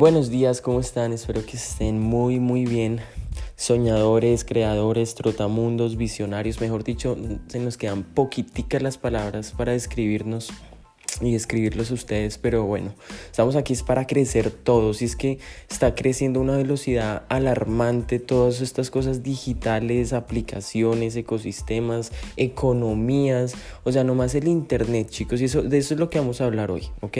Buenos 0.00 0.30
días, 0.30 0.62
¿cómo 0.62 0.80
están? 0.80 1.12
Espero 1.12 1.44
que 1.44 1.58
estén 1.58 2.00
muy, 2.00 2.40
muy 2.40 2.64
bien. 2.64 3.00
Soñadores, 3.54 4.46
creadores, 4.46 5.14
trotamundos, 5.14 5.98
visionarios, 5.98 6.58
mejor 6.58 6.84
dicho, 6.84 7.18
se 7.48 7.58
nos 7.58 7.76
quedan 7.76 8.02
poquiticas 8.02 8.80
las 8.80 8.96
palabras 8.96 9.52
para 9.52 9.72
describirnos 9.72 10.54
y 11.20 11.34
escribirlos 11.34 11.90
ustedes, 11.90 12.38
pero 12.38 12.64
bueno, 12.64 12.94
estamos 13.30 13.56
aquí 13.56 13.74
es 13.74 13.82
para 13.82 14.06
crecer 14.06 14.50
todos 14.50 15.02
y 15.02 15.04
es 15.04 15.16
que 15.16 15.38
está 15.68 15.94
creciendo 15.94 16.40
a 16.40 16.44
una 16.44 16.56
velocidad 16.56 17.24
alarmante 17.28 18.18
todas 18.20 18.62
estas 18.62 18.90
cosas 18.90 19.22
digitales, 19.22 20.14
aplicaciones, 20.14 21.14
ecosistemas, 21.14 22.10
economías, 22.38 23.54
o 23.84 23.92
sea, 23.92 24.02
nomás 24.02 24.34
el 24.34 24.48
internet, 24.48 25.10
chicos, 25.10 25.42
y 25.42 25.44
eso, 25.44 25.60
de 25.60 25.76
eso 25.76 25.92
es 25.92 26.00
lo 26.00 26.08
que 26.08 26.18
vamos 26.18 26.40
a 26.40 26.46
hablar 26.46 26.70
hoy, 26.70 26.88
¿ok? 27.02 27.18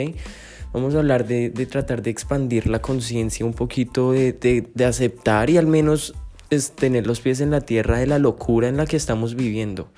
Vamos 0.73 0.95
a 0.95 0.99
hablar 0.99 1.27
de, 1.27 1.49
tratar 1.69 2.01
de 2.01 2.09
expandir 2.09 2.67
la 2.67 2.81
conciencia 2.81 3.45
un 3.45 3.53
poquito, 3.53 4.13
de, 4.13 4.33
de, 4.33 4.85
aceptar 4.85 5.49
y 5.49 5.57
al 5.57 5.67
menos 5.67 6.13
es 6.49 6.71
tener 6.71 7.07
los 7.07 7.19
pies 7.19 7.41
en 7.41 7.51
la 7.51 7.61
tierra 7.61 7.97
de 7.97 8.07
la 8.07 8.19
locura 8.19 8.69
en 8.69 8.77
la 8.77 8.85
que 8.85 8.95
estamos 8.95 9.35
viviendo. 9.35 9.89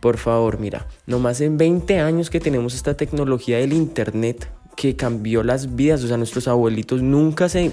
Por 0.00 0.18
favor, 0.18 0.58
mira, 0.58 0.86
nomás 1.06 1.40
en 1.40 1.56
20 1.56 2.00
años 2.00 2.30
que 2.30 2.40
tenemos 2.40 2.74
esta 2.74 2.96
tecnología 2.96 3.58
del 3.58 3.72
Internet 3.72 4.48
que 4.76 4.96
cambió 4.96 5.42
las 5.42 5.74
vidas, 5.74 6.02
o 6.04 6.08
sea, 6.08 6.16
nuestros 6.16 6.48
abuelitos 6.48 7.02
nunca 7.02 7.48
se, 7.48 7.72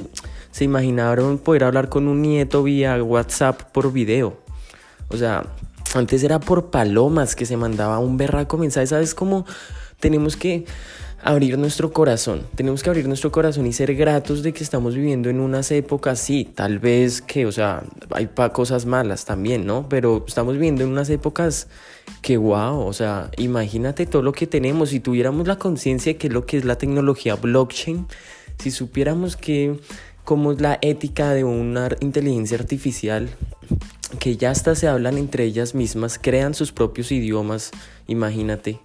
se 0.51 0.63
imaginaron 0.63 1.37
poder 1.37 1.63
hablar 1.63 1.89
con 1.89 2.07
un 2.07 2.21
nieto 2.21 2.63
vía 2.63 3.01
WhatsApp 3.03 3.61
por 3.71 3.93
video. 3.93 4.37
O 5.09 5.17
sea, 5.17 5.45
antes 5.95 6.23
era 6.23 6.39
por 6.39 6.69
palomas 6.69 7.35
que 7.35 7.45
se 7.45 7.57
mandaba 7.57 7.99
un 7.99 8.17
berraco 8.17 8.57
mensaje, 8.57 8.87
¿sabes 8.87 9.15
cómo 9.15 9.45
tenemos 9.99 10.35
que 10.35 10.65
abrir 11.23 11.57
nuestro 11.57 11.91
corazón. 11.91 12.43
Tenemos 12.55 12.83
que 12.83 12.89
abrir 12.89 13.07
nuestro 13.07 13.31
corazón 13.31 13.65
y 13.67 13.73
ser 13.73 13.95
gratos 13.95 14.43
de 14.43 14.53
que 14.53 14.63
estamos 14.63 14.95
viviendo 14.95 15.29
en 15.29 15.39
unas 15.39 15.71
épocas, 15.71 16.19
sí, 16.19 16.49
tal 16.53 16.79
vez 16.79 17.21
que, 17.21 17.45
o 17.45 17.51
sea, 17.51 17.83
hay 18.11 18.29
cosas 18.53 18.85
malas 18.85 19.25
también, 19.25 19.65
¿no? 19.65 19.87
Pero 19.89 20.23
estamos 20.27 20.53
viviendo 20.53 20.83
en 20.83 20.89
unas 20.89 21.09
épocas 21.09 21.67
que, 22.21 22.37
wow, 22.37 22.79
o 22.79 22.93
sea, 22.93 23.29
imagínate 23.37 24.05
todo 24.05 24.21
lo 24.21 24.31
que 24.31 24.47
tenemos. 24.47 24.89
Si 24.89 24.99
tuviéramos 24.99 25.47
la 25.47 25.57
conciencia 25.57 26.13
de 26.13 26.17
qué 26.17 26.27
es 26.27 26.33
lo 26.33 26.45
que 26.45 26.57
es 26.57 26.65
la 26.65 26.77
tecnología 26.77 27.35
blockchain, 27.35 28.07
si 28.57 28.71
supiéramos 28.71 29.35
que 29.35 29.79
cómo 30.23 30.51
es 30.51 30.61
la 30.61 30.77
ética 30.81 31.33
de 31.33 31.43
una 31.43 31.89
inteligencia 32.01 32.57
artificial, 32.57 33.29
que 34.19 34.37
ya 34.37 34.51
hasta 34.51 34.75
se 34.75 34.87
hablan 34.87 35.17
entre 35.17 35.43
ellas 35.43 35.75
mismas, 35.75 36.19
crean 36.19 36.53
sus 36.53 36.71
propios 36.71 37.11
idiomas, 37.11 37.71
imagínate, 38.07 38.79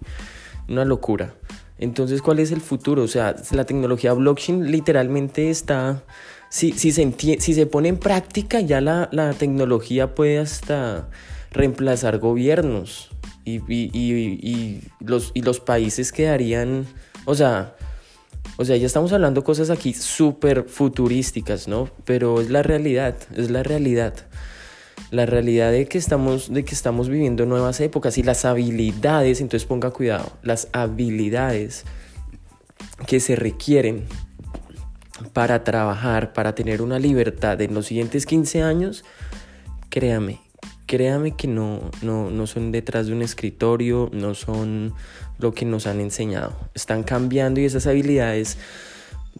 una 0.67 0.85
locura. 0.85 1.33
Entonces, 1.77 2.21
¿cuál 2.21 2.39
es 2.39 2.51
el 2.51 2.61
futuro? 2.61 3.03
O 3.03 3.07
sea, 3.07 3.35
la 3.51 3.65
tecnología 3.65 4.13
blockchain 4.13 4.71
literalmente 4.71 5.49
está, 5.49 6.03
si, 6.49 6.71
se, 6.71 7.13
si 7.39 7.53
se 7.53 7.65
pone 7.65 7.89
en 7.89 7.97
práctica, 7.97 8.61
ya 8.61 8.81
la, 8.81 9.09
la 9.11 9.33
tecnología 9.33 10.15
puede 10.15 10.39
hasta 10.39 11.09
reemplazar 11.51 12.19
gobiernos 12.19 13.09
y, 13.43 13.57
y, 13.71 13.89
y, 13.93 14.81
los, 14.99 15.31
y 15.33 15.41
los 15.41 15.59
países 15.59 16.11
quedarían, 16.11 16.85
o 17.25 17.35
sea, 17.35 17.75
o 18.57 18.63
sea, 18.63 18.77
ya 18.77 18.85
estamos 18.85 19.11
hablando 19.11 19.43
cosas 19.43 19.69
aquí 19.69 19.93
súper 19.93 20.63
futurísticas, 20.67 21.67
¿no? 21.67 21.89
Pero 22.05 22.41
es 22.41 22.49
la 22.49 22.63
realidad, 22.63 23.15
es 23.35 23.51
la 23.51 23.63
realidad 23.63 24.13
la 25.11 25.25
realidad 25.25 25.71
de 25.71 25.87
que 25.87 25.97
estamos, 25.97 26.53
de 26.53 26.65
que 26.65 26.73
estamos 26.73 27.09
viviendo 27.09 27.45
nuevas 27.45 27.79
épocas 27.79 28.17
y 28.17 28.23
las 28.23 28.45
habilidades, 28.45 29.41
entonces 29.41 29.67
ponga 29.67 29.91
cuidado, 29.91 30.31
las 30.41 30.67
habilidades 30.73 31.85
que 33.07 33.19
se 33.19 33.35
requieren 33.35 34.05
para 35.33 35.63
trabajar, 35.63 36.33
para 36.33 36.55
tener 36.55 36.81
una 36.81 36.99
libertad 36.99 37.61
en 37.61 37.73
los 37.73 37.87
siguientes 37.87 38.25
15 38.25 38.63
años, 38.63 39.05
créame, 39.89 40.41
créame 40.85 41.35
que 41.35 41.47
no, 41.47 41.91
no, 42.01 42.29
no 42.29 42.47
son 42.47 42.71
detrás 42.71 43.07
de 43.07 43.13
un 43.13 43.21
escritorio, 43.21 44.09
no 44.11 44.33
son 44.33 44.93
lo 45.39 45.53
que 45.53 45.65
nos 45.65 45.87
han 45.87 45.99
enseñado. 45.99 46.53
Están 46.73 47.03
cambiando 47.03 47.59
y 47.59 47.65
esas 47.65 47.87
habilidades 47.87 48.57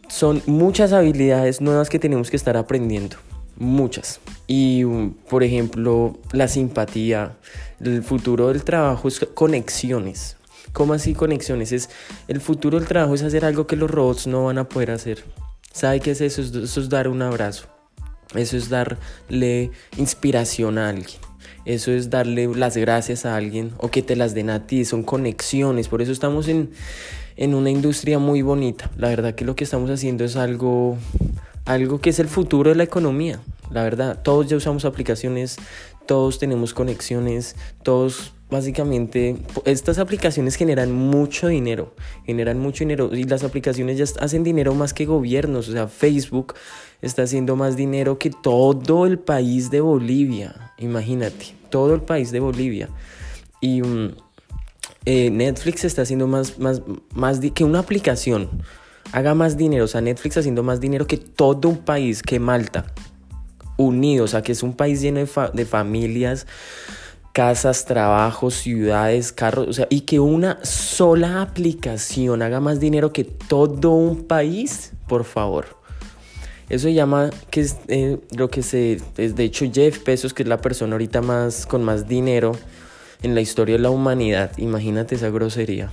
son 0.08 0.42
muchas 0.46 0.94
habilidades 0.94 1.62
nuevas 1.62 1.90
que 1.90 2.00
tenemos 2.00 2.30
que 2.30 2.38
estar 2.38 2.56
aprendiendo 2.58 3.18
muchas. 3.58 4.20
Y, 4.48 4.84
por 5.30 5.44
ejemplo, 5.44 6.18
la 6.32 6.48
simpatía, 6.48 7.38
el 7.80 8.04
futuro 8.04 8.50
del 8.50 8.64
trabajo 8.64 9.08
es 9.08 9.20
conexiones. 9.34 10.38
¿Cómo 10.74 10.94
así 10.94 11.14
conexiones? 11.14 11.72
Es, 11.72 11.90
el 12.28 12.42
futuro 12.42 12.78
del 12.78 12.88
trabajo 12.88 13.16
es 13.16 13.24
hacer 13.24 13.46
algo 13.46 13.66
que 13.66 13.76
los 13.76 13.90
robots 13.90 14.28
no 14.28 14.46
van 14.46 14.58
a 14.58 14.68
poder 14.68 14.92
hacer. 14.92 15.24
¿Sabe 15.72 16.00
qué 16.00 16.12
es 16.12 16.22
eso? 16.22 16.42
Eso 16.42 16.82
es 16.82 16.90
dar 16.90 17.08
un 17.08 17.22
abrazo. 17.22 17.68
Eso 18.34 18.58
es 18.58 18.70
darle 18.70 19.72
inspiración 19.98 20.78
a 20.78 20.90
alguien. 20.90 21.20
Eso 21.66 21.92
es 21.92 22.10
darle 22.10 22.48
las 22.48 22.78
gracias 22.78 23.26
a 23.26 23.36
alguien 23.36 23.72
o 23.78 23.90
que 23.90 24.02
te 24.02 24.16
las 24.16 24.34
den 24.34 24.50
a 24.50 24.68
ti. 24.68 24.86
Son 24.86 25.04
conexiones. 25.04 25.88
Por 25.88 26.02
eso 26.02 26.12
estamos 26.12 26.48
en, 26.48 26.72
en 27.38 27.56
una 27.56 27.70
industria 27.70 28.20
muy 28.20 28.42
bonita. 28.42 28.92
La 28.98 29.10
verdad 29.10 29.36
que 29.36 29.46
lo 29.46 29.56
que 29.56 29.64
estamos 29.64 29.90
haciendo 29.90 30.24
es 30.24 30.36
algo 30.36 30.98
algo 31.66 32.00
que 32.00 32.12
es 32.12 32.20
el 32.20 32.28
futuro 32.28 32.70
de 32.70 32.76
la 32.76 32.84
economía. 32.84 33.40
La 33.72 33.84
verdad, 33.84 34.22
todos 34.22 34.48
ya 34.48 34.56
usamos 34.58 34.86
aplicaciones, 34.86 35.58
todos 36.06 36.40
tenemos 36.40 36.74
conexiones, 36.74 37.56
todos 37.84 38.34
básicamente 38.50 39.38
estas 39.66 39.98
aplicaciones 39.98 40.56
generan 40.56 40.92
mucho 40.92 41.48
dinero, 41.48 41.96
generan 42.26 42.60
mucho 42.60 42.84
dinero 42.84 43.10
y 43.12 43.24
las 43.24 43.44
aplicaciones 43.44 43.98
ya 43.98 44.06
hacen 44.24 44.44
dinero 44.44 44.76
más 44.76 44.94
que 44.94 45.06
gobiernos, 45.06 45.68
o 45.68 45.72
sea, 45.72 45.88
Facebook 45.88 46.54
está 47.02 47.24
haciendo 47.24 47.56
más 47.56 47.76
dinero 47.76 48.20
que 48.20 48.30
todo 48.30 49.08
el 49.08 49.18
país 49.18 49.72
de 49.72 49.82
Bolivia, 49.82 50.74
imagínate, 50.78 51.56
todo 51.70 51.96
el 51.96 52.02
país 52.02 52.32
de 52.32 52.40
Bolivia. 52.40 52.90
Y 53.62 53.82
mm, 53.82 54.16
eh, 55.06 55.32
Netflix 55.32 55.84
está 55.84 56.04
haciendo 56.04 56.28
más, 56.28 56.60
más, 56.60 56.84
más 57.14 57.40
que 57.40 57.64
una 57.64 57.80
aplicación 57.80 58.50
haga 59.16 59.34
más 59.34 59.56
dinero, 59.56 59.86
o 59.86 59.88
sea, 59.88 60.02
Netflix 60.02 60.36
haciendo 60.36 60.62
más 60.62 60.82
dinero 60.82 61.08
que 61.08 61.16
todo 61.16 61.70
un 61.70 61.78
país, 61.78 62.22
que 62.22 62.38
Malta, 62.38 62.86
unido, 63.78 64.26
o 64.26 64.28
sea, 64.28 64.42
que 64.42 64.52
es 64.52 64.62
un 64.62 64.74
país 64.74 65.00
lleno 65.00 65.22
de, 65.22 65.30
de 65.54 65.66
familias, 65.66 66.46
casas, 67.32 67.86
trabajos, 67.86 68.56
ciudades, 68.56 69.32
carros, 69.32 69.70
o 69.70 69.74
sea, 69.74 69.88
y 69.90 70.02
que 70.02 70.20
una 70.20 70.60
sola 70.66 71.42
aplicación 71.42 72.42
haga 72.42 72.60
más 72.60 72.82
dinero 72.82 73.14
que 73.14 73.24
todo 73.24 73.92
un 73.92 74.26
país, 74.26 74.92
por 75.08 75.24
favor. 75.24 75.66
Eso 76.68 76.88
se 76.88 76.94
llama 76.94 77.30
que 77.52 77.62
es 77.62 77.78
eh, 77.88 78.20
lo 78.36 78.50
que 78.50 78.64
se 78.64 79.00
es 79.16 79.36
de 79.36 79.44
hecho 79.46 79.66
Jeff 79.72 80.04
Bezos 80.04 80.34
que 80.34 80.44
es 80.44 80.50
la 80.50 80.60
persona 80.60 80.94
ahorita 80.96 81.22
más 81.22 81.68
con 81.68 81.84
más 81.84 82.08
dinero 82.08 82.54
en 83.22 83.34
la 83.34 83.40
historia 83.40 83.76
de 83.76 83.82
la 83.82 83.92
humanidad. 83.92 84.52
Imagínate 84.58 85.16
esa 85.16 85.30
grosería. 85.30 85.92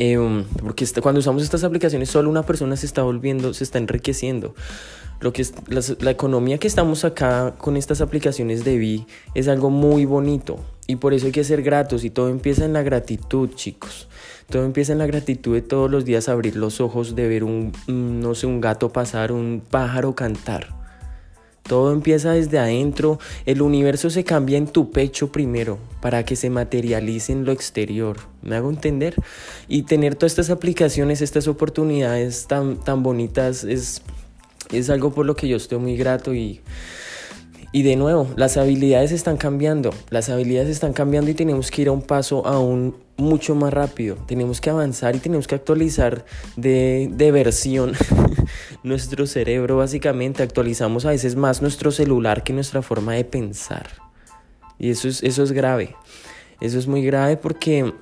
Em, 0.00 0.44
porque 0.62 0.86
cuando 1.02 1.18
usamos 1.18 1.42
estas 1.42 1.64
aplicaciones 1.64 2.08
solo 2.08 2.30
una 2.30 2.44
persona 2.44 2.76
se 2.76 2.86
está 2.86 3.02
volviendo, 3.02 3.52
se 3.52 3.64
está 3.64 3.78
enriqueciendo. 3.78 4.54
Lo 5.20 5.32
que 5.32 5.42
es, 5.42 5.52
la, 6.00 6.12
economía 6.12 6.58
que 6.58 6.68
estamos 6.68 7.04
acá 7.04 7.56
con 7.58 7.76
estas 7.76 8.00
aplicaciones 8.00 8.62
de 8.62 8.78
Vi 8.78 9.06
es 9.34 9.48
algo 9.48 9.70
muy 9.70 10.04
bonito 10.04 10.60
y 10.86 10.96
por 10.96 11.14
eso 11.14 11.26
hay 11.26 11.32
que 11.32 11.42
ser 11.42 11.62
gratos 11.62 12.04
y 12.04 12.10
todo 12.10 12.28
empieza 12.28 12.64
en 12.64 12.74
la 12.74 12.82
gratitud, 12.82 13.50
chicos. 13.56 14.06
Todo 14.48 14.64
empieza 14.64 14.92
en 14.92 14.98
la 14.98 15.06
gratitud 15.06 15.54
de 15.54 15.62
todos 15.62 15.90
los 15.90 16.04
días 16.04 16.28
abrir 16.28 16.54
los 16.54 16.80
ojos, 16.80 17.16
de 17.16 17.26
ver 17.26 17.42
un, 17.42 17.72
no 17.88 18.36
sé, 18.36 18.46
un 18.46 18.60
gato 18.60 18.90
pasar, 18.90 19.32
un 19.32 19.60
pájaro 19.68 20.14
cantar. 20.14 20.77
Todo 21.68 21.92
empieza 21.92 22.32
desde 22.32 22.58
adentro, 22.58 23.18
el 23.46 23.62
universo 23.62 24.10
se 24.10 24.24
cambia 24.24 24.58
en 24.58 24.66
tu 24.66 24.90
pecho 24.90 25.30
primero 25.30 25.78
para 26.00 26.24
que 26.24 26.34
se 26.34 26.50
materialice 26.50 27.32
en 27.32 27.44
lo 27.44 27.52
exterior. 27.52 28.16
¿Me 28.42 28.56
hago 28.56 28.70
entender? 28.70 29.14
Y 29.68 29.82
tener 29.82 30.14
todas 30.14 30.32
estas 30.32 30.50
aplicaciones, 30.50 31.20
estas 31.20 31.46
oportunidades 31.46 32.46
tan, 32.46 32.82
tan 32.82 33.02
bonitas 33.02 33.64
es, 33.64 34.02
es 34.72 34.90
algo 34.90 35.12
por 35.12 35.26
lo 35.26 35.36
que 35.36 35.46
yo 35.46 35.56
estoy 35.58 35.78
muy 35.78 35.96
grato 35.96 36.34
y, 36.34 36.60
y 37.70 37.82
de 37.82 37.96
nuevo, 37.96 38.28
las 38.36 38.56
habilidades 38.56 39.12
están 39.12 39.36
cambiando, 39.36 39.92
las 40.10 40.30
habilidades 40.30 40.70
están 40.70 40.94
cambiando 40.94 41.30
y 41.30 41.34
tenemos 41.34 41.70
que 41.70 41.82
ir 41.82 41.88
a 41.88 41.92
un 41.92 42.02
paso 42.02 42.46
aún 42.46 42.96
mucho 43.18 43.54
más 43.54 43.74
rápido. 43.74 44.16
Tenemos 44.26 44.60
que 44.60 44.70
avanzar 44.70 45.14
y 45.16 45.18
tenemos 45.18 45.46
que 45.46 45.54
actualizar 45.54 46.24
de, 46.56 47.10
de 47.12 47.30
versión 47.30 47.92
nuestro 48.82 49.26
cerebro. 49.26 49.76
Básicamente 49.76 50.42
actualizamos 50.42 51.04
a 51.04 51.10
veces 51.10 51.36
más 51.36 51.60
nuestro 51.60 51.90
celular 51.90 52.42
que 52.42 52.54
nuestra 52.54 52.80
forma 52.80 53.14
de 53.14 53.24
pensar. 53.24 53.88
Y 54.78 54.90
eso 54.90 55.08
es, 55.08 55.22
eso 55.22 55.42
es 55.42 55.52
grave. 55.52 55.94
Eso 56.60 56.78
es 56.78 56.86
muy 56.86 57.04
grave 57.04 57.36
porque 57.36 57.92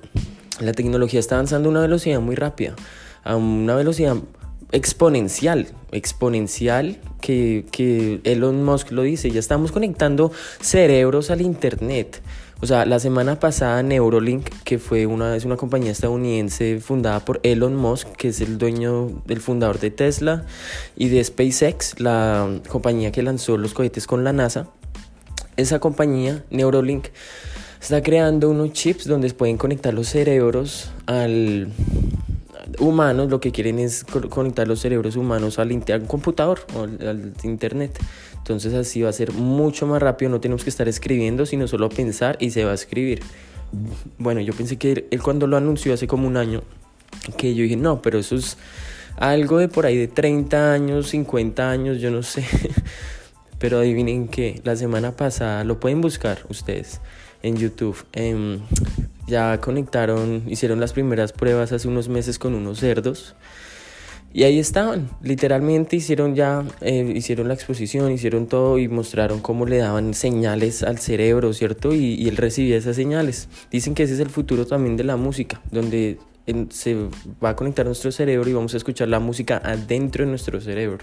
la 0.61 0.71
tecnología 0.71 1.19
está 1.19 1.35
avanzando 1.35 1.67
a 1.67 1.71
una 1.71 1.81
velocidad 1.81 2.21
muy 2.21 2.35
rápida, 2.35 2.75
a 3.23 3.35
una 3.35 3.75
velocidad 3.75 4.15
exponencial, 4.71 5.67
exponencial 5.91 6.97
que, 7.21 7.65
que 7.71 8.21
Elon 8.23 8.63
Musk 8.63 8.91
lo 8.91 9.03
dice, 9.03 9.31
ya 9.31 9.39
estamos 9.39 9.71
conectando 9.71 10.31
cerebros 10.61 11.31
al 11.31 11.41
Internet. 11.41 12.21
O 12.59 12.65
sea, 12.65 12.85
la 12.85 12.99
semana 12.99 13.39
pasada 13.39 13.83
Neurolink, 13.83 14.49
que 14.63 14.79
fue 14.79 15.05
una, 15.05 15.35
es 15.35 15.45
una 15.45 15.57
compañía 15.57 15.91
estadounidense 15.91 16.79
fundada 16.79 17.23
por 17.23 17.39
Elon 17.43 17.75
Musk, 17.75 18.07
que 18.13 18.29
es 18.29 18.41
el 18.41 18.57
dueño, 18.57 19.21
del 19.25 19.41
fundador 19.41 19.79
de 19.79 19.91
Tesla, 19.91 20.43
y 20.95 21.09
de 21.09 21.23
SpaceX, 21.23 21.99
la 21.99 22.49
compañía 22.67 23.11
que 23.11 23.21
lanzó 23.21 23.57
los 23.57 23.75
cohetes 23.75 24.07
con 24.07 24.23
la 24.23 24.33
NASA. 24.33 24.67
Esa 25.55 25.79
compañía, 25.79 26.43
Neurolink, 26.49 27.09
está 27.79 28.01
creando 28.01 28.49
unos 28.49 28.73
chips 28.73 29.05
donde 29.05 29.29
pueden 29.33 29.57
conectar 29.57 29.93
los 29.93 30.07
cerebros 30.09 30.89
al 31.05 31.67
humanos 32.79 33.29
lo 33.29 33.39
que 33.39 33.51
quieren 33.51 33.79
es 33.79 34.03
conectar 34.03 34.67
los 34.67 34.79
cerebros 34.79 35.15
humanos 35.15 35.59
al, 35.59 35.69
computador 36.07 36.61
o 36.75 36.83
al, 36.83 37.33
internet. 37.43 37.97
Entonces 38.37 38.73
así 38.73 39.01
va 39.01 39.09
a 39.09 39.13
ser 39.13 39.33
mucho 39.33 39.87
más 39.87 40.01
rápido, 40.01 40.31
no 40.31 40.39
tenemos 40.39 40.63
que 40.63 40.69
estar 40.69 40.87
escribiendo, 40.87 41.45
sino 41.45 41.67
solo 41.67 41.89
pensar 41.89 42.37
y 42.39 42.51
se 42.51 42.63
va 42.63 42.71
a 42.71 42.75
escribir. 42.75 43.21
Bueno, 44.17 44.39
yo 44.39 44.53
pensé 44.53 44.77
que 44.77 45.07
él, 45.11 45.21
cuando 45.21 45.47
lo 45.47 45.57
anunció 45.57 45.93
hace 45.93 46.07
como 46.07 46.27
un 46.27 46.37
año, 46.37 46.61
que 47.37 47.53
yo 47.53 47.63
dije, 47.63 47.75
no, 47.75 48.01
pero 48.01 48.19
eso 48.19 48.35
es 48.35 48.57
algo 49.17 49.57
de 49.57 49.67
por 49.67 49.85
ahí 49.85 49.97
de 49.97 50.07
30 50.07 50.71
años, 50.73 51.09
50 51.09 51.69
años, 51.69 51.99
yo 51.99 52.11
no 52.11 52.23
sé. 52.23 52.45
pero 53.59 53.79
adivinen 53.79 54.27
que 54.27 54.61
la 54.63 54.75
semana 54.75 55.15
pasada, 55.15 55.63
lo 55.63 55.79
pueden 55.79 56.01
buscar 56.01 56.39
ustedes 56.49 57.01
en 57.43 57.57
YouTube. 57.57 57.97
Ya 59.27 59.59
conectaron, 59.59 60.43
hicieron 60.47 60.79
las 60.79 60.93
primeras 60.93 61.33
pruebas 61.33 61.71
hace 61.71 61.87
unos 61.87 62.09
meses 62.09 62.39
con 62.39 62.55
unos 62.55 62.79
cerdos. 62.79 63.35
Y 64.33 64.43
ahí 64.43 64.59
estaban, 64.59 65.09
literalmente 65.21 65.95
hicieron 65.95 66.35
ya, 66.35 66.63
eh, 66.81 67.13
hicieron 67.15 67.47
la 67.47 67.53
exposición, 67.53 68.11
hicieron 68.11 68.47
todo 68.47 68.77
y 68.77 68.87
mostraron 68.87 69.39
cómo 69.39 69.65
le 69.65 69.77
daban 69.77 70.13
señales 70.13 70.83
al 70.83 70.99
cerebro, 70.99 71.53
¿cierto? 71.53 71.93
Y, 71.93 72.27
él 72.27 72.37
recibía 72.37 72.77
esas 72.77 72.95
señales. 72.95 73.47
Dicen 73.71 73.95
que 73.95 74.03
ese 74.03 74.13
es 74.13 74.19
el 74.19 74.29
futuro 74.29 74.65
también 74.65 74.97
de 74.97 75.05
la 75.05 75.15
música, 75.15 75.61
donde 75.71 76.19
se 76.69 76.95
va 77.43 77.49
a 77.49 77.55
conectar 77.55 77.85
nuestro 77.85 78.11
cerebro 78.11 78.49
y 78.49 78.53
vamos 78.53 78.73
a 78.73 78.77
escuchar 78.77 79.07
la 79.07 79.19
música 79.19 79.61
adentro 79.63 80.23
de 80.23 80.29
nuestro 80.29 80.61
cerebro. 80.61 80.99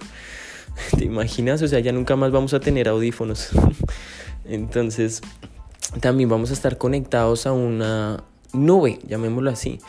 ¿Te 0.97 1.05
imaginas? 1.05 1.63
O 1.63 1.69
sea, 1.69 1.81
ya 1.81 1.93
nunca 1.93 2.17
más 2.17 2.31
vamos 2.31 2.55
a 2.55 2.61
tener 2.61 2.89
audífonos. 2.89 3.51
Entonces, 4.45 5.23
también 6.01 6.29
vamos 6.29 6.51
a 6.51 6.55
estar 6.55 6.79
conectados 6.79 7.47
a 7.47 7.53
una 7.53 8.25
nube, 8.53 8.99
llamémoslo 9.07 9.51
así. 9.51 9.81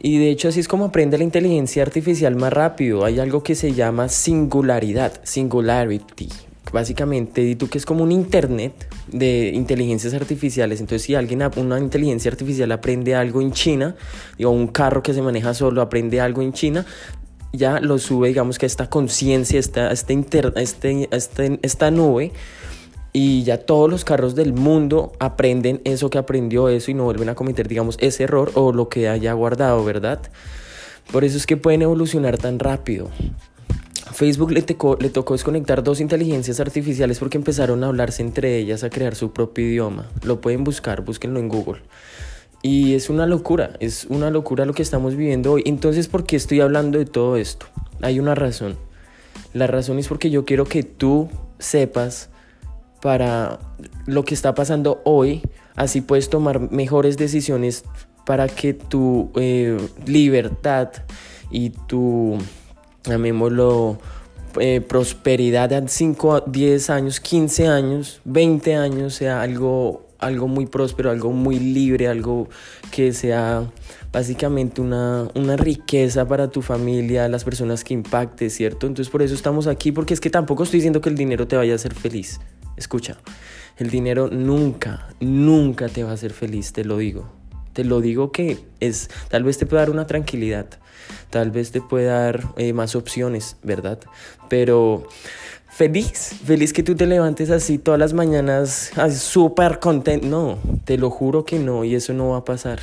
Y 0.00 0.18
de 0.18 0.30
hecho 0.30 0.48
así 0.48 0.60
es 0.60 0.68
como 0.68 0.86
aprende 0.86 1.18
la 1.18 1.24
inteligencia 1.24 1.82
artificial 1.82 2.36
más 2.36 2.52
rápido. 2.52 3.04
Hay 3.04 3.18
algo 3.18 3.42
que 3.42 3.54
se 3.54 3.72
llama 3.72 4.08
singularidad, 4.08 5.20
singularity. 5.24 6.28
Básicamente, 6.72 7.56
tú 7.56 7.68
que 7.68 7.78
es 7.78 7.86
como 7.86 8.04
un 8.04 8.12
internet 8.12 8.72
de 9.08 9.50
inteligencias 9.54 10.12
artificiales. 10.14 10.80
Entonces, 10.80 11.02
si 11.02 11.14
alguien, 11.14 11.42
una 11.56 11.78
inteligencia 11.78 12.30
artificial 12.30 12.70
aprende 12.72 13.14
algo 13.14 13.40
en 13.40 13.52
China, 13.52 13.96
digo, 14.36 14.50
un 14.50 14.68
carro 14.68 15.02
que 15.02 15.14
se 15.14 15.22
maneja 15.22 15.54
solo 15.54 15.80
aprende 15.80 16.20
algo 16.20 16.42
en 16.42 16.52
China, 16.52 16.84
ya 17.52 17.80
lo 17.80 17.98
sube, 17.98 18.28
digamos 18.28 18.58
que 18.58 18.66
esta 18.66 18.90
conciencia, 18.90 19.58
esta, 19.58 19.90
esta, 19.90 20.12
este, 20.56 21.08
este, 21.10 21.58
esta 21.62 21.90
nube 21.90 22.32
y 23.12 23.42
ya 23.42 23.58
todos 23.58 23.90
los 23.90 24.04
carros 24.04 24.34
del 24.34 24.52
mundo 24.52 25.12
aprenden 25.18 25.80
eso 25.84 26.10
que 26.10 26.18
aprendió 26.18 26.68
eso 26.68 26.90
y 26.90 26.94
no 26.94 27.04
vuelven 27.04 27.28
a 27.28 27.34
cometer, 27.34 27.68
digamos, 27.68 27.96
ese 28.00 28.24
error 28.24 28.52
o 28.54 28.72
lo 28.72 28.88
que 28.88 29.08
haya 29.08 29.32
guardado, 29.32 29.84
¿verdad? 29.84 30.20
Por 31.10 31.24
eso 31.24 31.36
es 31.36 31.46
que 31.46 31.56
pueden 31.56 31.82
evolucionar 31.82 32.36
tan 32.38 32.58
rápido. 32.58 33.08
Facebook 34.12 34.50
le, 34.50 34.64
le 35.00 35.10
tocó 35.10 35.34
desconectar 35.34 35.82
dos 35.82 36.00
inteligencias 36.00 36.60
artificiales 36.60 37.18
porque 37.18 37.38
empezaron 37.38 37.82
a 37.84 37.88
hablarse 37.88 38.22
entre 38.22 38.58
ellas, 38.58 38.84
a 38.84 38.90
crear 38.90 39.14
su 39.14 39.32
propio 39.32 39.64
idioma. 39.64 40.06
Lo 40.22 40.40
pueden 40.40 40.64
buscar, 40.64 41.02
búsquenlo 41.02 41.40
en 41.40 41.48
Google. 41.48 41.82
Y 42.62 42.94
es 42.94 43.08
una 43.08 43.26
locura, 43.26 43.74
es 43.80 44.06
una 44.06 44.30
locura 44.30 44.64
lo 44.64 44.74
que 44.74 44.82
estamos 44.82 45.14
viviendo 45.14 45.52
hoy. 45.52 45.62
Entonces, 45.64 46.08
¿por 46.08 46.24
qué 46.24 46.36
estoy 46.36 46.60
hablando 46.60 46.98
de 46.98 47.04
todo 47.04 47.36
esto? 47.36 47.66
Hay 48.02 48.18
una 48.18 48.34
razón. 48.34 48.76
La 49.54 49.66
razón 49.66 49.98
es 49.98 50.08
porque 50.08 50.30
yo 50.30 50.44
quiero 50.44 50.64
que 50.64 50.82
tú 50.82 51.28
sepas 51.58 52.30
para 53.00 53.58
lo 54.06 54.24
que 54.24 54.34
está 54.34 54.54
pasando 54.54 55.00
hoy, 55.04 55.42
así 55.76 56.00
puedes 56.00 56.28
tomar 56.30 56.70
mejores 56.72 57.16
decisiones 57.16 57.84
para 58.26 58.48
que 58.48 58.74
tu 58.74 59.30
eh, 59.36 59.78
libertad 60.06 60.90
y 61.50 61.70
tu, 61.70 62.38
llamémoslo, 63.04 63.98
eh, 64.60 64.80
prosperidad 64.80 65.70
de 65.70 65.88
5, 65.88 66.44
10 66.46 66.90
años, 66.90 67.20
15 67.20 67.68
años, 67.68 68.20
20 68.24 68.76
años 68.76 69.14
sea 69.14 69.40
algo, 69.40 70.06
algo 70.18 70.48
muy 70.48 70.66
próspero, 70.66 71.10
algo 71.10 71.32
muy 71.32 71.58
libre, 71.58 72.08
algo 72.08 72.48
que 72.90 73.12
sea 73.12 73.70
básicamente 74.12 74.80
una, 74.80 75.28
una 75.34 75.56
riqueza 75.56 76.26
para 76.26 76.50
tu 76.50 76.62
familia, 76.62 77.28
las 77.28 77.44
personas 77.44 77.84
que 77.84 77.94
impacte, 77.94 78.50
¿cierto? 78.50 78.86
Entonces 78.86 79.10
por 79.10 79.22
eso 79.22 79.34
estamos 79.34 79.66
aquí, 79.66 79.92
porque 79.92 80.14
es 80.14 80.20
que 80.20 80.30
tampoco 80.30 80.64
estoy 80.64 80.78
diciendo 80.78 81.00
que 81.00 81.08
el 81.08 81.16
dinero 81.16 81.46
te 81.46 81.56
vaya 81.56 81.72
a 81.72 81.76
hacer 81.76 81.94
feliz. 81.94 82.40
Escucha, 82.78 83.16
el 83.76 83.90
dinero 83.90 84.28
nunca, 84.28 85.08
nunca 85.18 85.88
te 85.88 86.04
va 86.04 86.12
a 86.12 86.14
hacer 86.14 86.32
feliz, 86.32 86.72
te 86.72 86.84
lo 86.84 86.98
digo. 86.98 87.28
Te 87.72 87.84
lo 87.84 88.00
digo 88.00 88.30
que 88.30 88.58
es, 88.78 89.10
tal 89.28 89.42
vez 89.42 89.58
te 89.58 89.66
puede 89.66 89.82
dar 89.82 89.90
una 89.90 90.06
tranquilidad, 90.06 90.66
tal 91.30 91.50
vez 91.50 91.72
te 91.72 91.80
puede 91.80 92.06
dar 92.06 92.42
eh, 92.56 92.72
más 92.72 92.94
opciones, 92.94 93.56
¿verdad? 93.62 93.98
Pero 94.48 95.06
feliz, 95.68 96.34
feliz 96.44 96.72
que 96.72 96.84
tú 96.84 96.94
te 96.94 97.06
levantes 97.06 97.50
así 97.50 97.78
todas 97.78 97.98
las 97.98 98.14
mañanas, 98.14 98.92
súper 99.12 99.80
contento. 99.80 100.26
No, 100.26 100.58
te 100.84 100.96
lo 100.96 101.10
juro 101.10 101.44
que 101.44 101.58
no, 101.58 101.84
y 101.84 101.96
eso 101.96 102.12
no 102.12 102.30
va 102.30 102.38
a 102.38 102.44
pasar. 102.44 102.78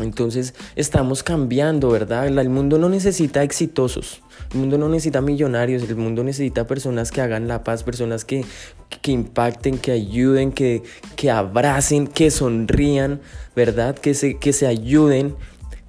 Entonces 0.00 0.54
estamos 0.76 1.22
cambiando, 1.22 1.88
¿verdad? 1.88 2.26
El 2.26 2.50
mundo 2.50 2.78
no 2.78 2.88
necesita 2.88 3.42
exitosos, 3.42 4.22
el 4.54 4.60
mundo 4.60 4.78
no 4.78 4.88
necesita 4.88 5.20
millonarios, 5.20 5.82
el 5.82 5.96
mundo 5.96 6.22
necesita 6.22 6.66
personas 6.66 7.10
que 7.10 7.20
hagan 7.20 7.48
la 7.48 7.64
paz, 7.64 7.82
personas 7.82 8.24
que, 8.24 8.44
que 9.02 9.10
impacten, 9.10 9.78
que 9.78 9.90
ayuden, 9.90 10.52
que, 10.52 10.82
que 11.16 11.30
abracen, 11.30 12.06
que 12.06 12.30
sonrían, 12.30 13.20
¿verdad? 13.56 13.96
Que 13.96 14.14
se, 14.14 14.38
que 14.38 14.52
se 14.52 14.68
ayuden, 14.68 15.34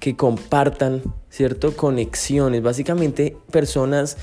que 0.00 0.16
compartan, 0.16 1.02
¿cierto? 1.30 1.76
Conexiones, 1.76 2.62
básicamente 2.62 3.36
personas... 3.50 4.16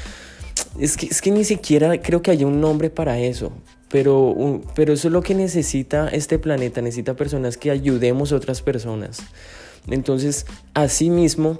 Es 0.77 0.97
que, 0.97 1.05
es 1.05 1.21
que 1.21 1.31
ni 1.31 1.45
siquiera 1.45 2.01
creo 2.01 2.21
que 2.21 2.31
haya 2.31 2.45
un 2.45 2.59
nombre 2.59 2.89
para 2.89 3.19
eso, 3.19 3.53
pero, 3.89 4.62
pero 4.75 4.93
eso 4.93 5.07
es 5.07 5.12
lo 5.12 5.21
que 5.21 5.35
necesita 5.35 6.09
este 6.09 6.38
planeta, 6.38 6.81
necesita 6.81 7.15
personas 7.15 7.57
que 7.57 7.71
ayudemos 7.71 8.31
a 8.31 8.35
otras 8.35 8.62
personas. 8.62 9.21
Entonces, 9.88 10.45
mismo 11.09 11.59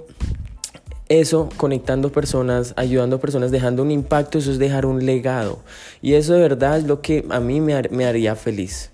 eso, 1.20 1.48
conectando 1.56 2.12
personas, 2.12 2.74
ayudando 2.76 3.16
a 3.16 3.20
personas, 3.20 3.50
dejando 3.50 3.82
un 3.82 3.90
impacto, 3.90 4.38
eso 4.38 4.50
es 4.50 4.58
dejar 4.58 4.86
un 4.86 5.04
legado. 5.04 5.60
Y 6.02 6.14
eso 6.14 6.34
de 6.34 6.40
verdad 6.40 6.78
es 6.78 6.84
lo 6.84 7.00
que 7.00 7.24
a 7.30 7.40
mí 7.40 7.60
me, 7.60 7.82
me 7.90 8.06
haría 8.06 8.36
feliz. 8.36 8.90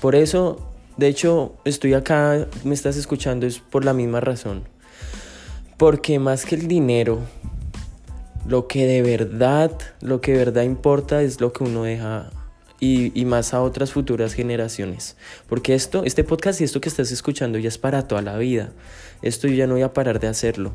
Por 0.00 0.14
eso, 0.14 0.58
de 0.96 1.08
hecho, 1.08 1.54
estoy 1.64 1.94
acá, 1.94 2.46
me 2.64 2.74
estás 2.74 2.96
escuchando, 2.96 3.46
es 3.46 3.58
por 3.58 3.84
la 3.84 3.92
misma 3.92 4.20
razón. 4.20 4.64
Porque 5.76 6.18
más 6.18 6.44
que 6.44 6.54
el 6.54 6.68
dinero, 6.68 7.20
lo 8.46 8.66
que 8.66 8.86
de 8.86 9.02
verdad, 9.02 9.72
lo 10.00 10.20
que 10.20 10.32
de 10.32 10.38
verdad 10.38 10.62
importa 10.62 11.22
es 11.22 11.40
lo 11.40 11.52
que 11.52 11.64
uno 11.64 11.84
deja 11.84 12.30
y, 12.82 13.24
más 13.26 13.54
a 13.54 13.62
otras 13.62 13.92
futuras 13.92 14.34
generaciones. 14.34 15.16
Porque 15.48 15.74
esto, 15.74 16.02
este 16.04 16.24
podcast 16.24 16.60
y 16.60 16.64
esto 16.64 16.80
que 16.80 16.88
estás 16.88 17.12
escuchando 17.12 17.58
ya 17.58 17.68
es 17.68 17.78
para 17.78 18.08
toda 18.08 18.22
la 18.22 18.36
vida. 18.36 18.72
Esto 19.22 19.46
yo 19.46 19.54
ya 19.54 19.68
no 19.68 19.74
voy 19.74 19.82
a 19.82 19.92
parar 19.92 20.18
de 20.18 20.26
hacerlo. 20.26 20.72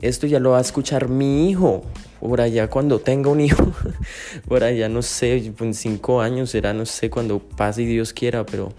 Esto 0.00 0.26
ya 0.26 0.38
lo 0.38 0.50
va 0.50 0.58
a 0.58 0.60
escuchar 0.60 1.08
mi 1.08 1.50
hijo, 1.50 1.84
por 2.20 2.40
allá 2.40 2.68
cuando 2.68 3.00
tenga 3.00 3.30
un 3.30 3.40
hijo, 3.40 3.72
por 4.48 4.62
allá 4.62 4.88
no 4.88 5.02
sé, 5.02 5.52
en 5.58 5.74
cinco 5.74 6.20
años 6.20 6.50
será, 6.50 6.72
no 6.72 6.86
sé, 6.86 7.10
cuando 7.10 7.38
pase 7.38 7.82
y 7.82 7.86
Dios 7.86 8.12
quiera, 8.12 8.46
pero 8.46 8.72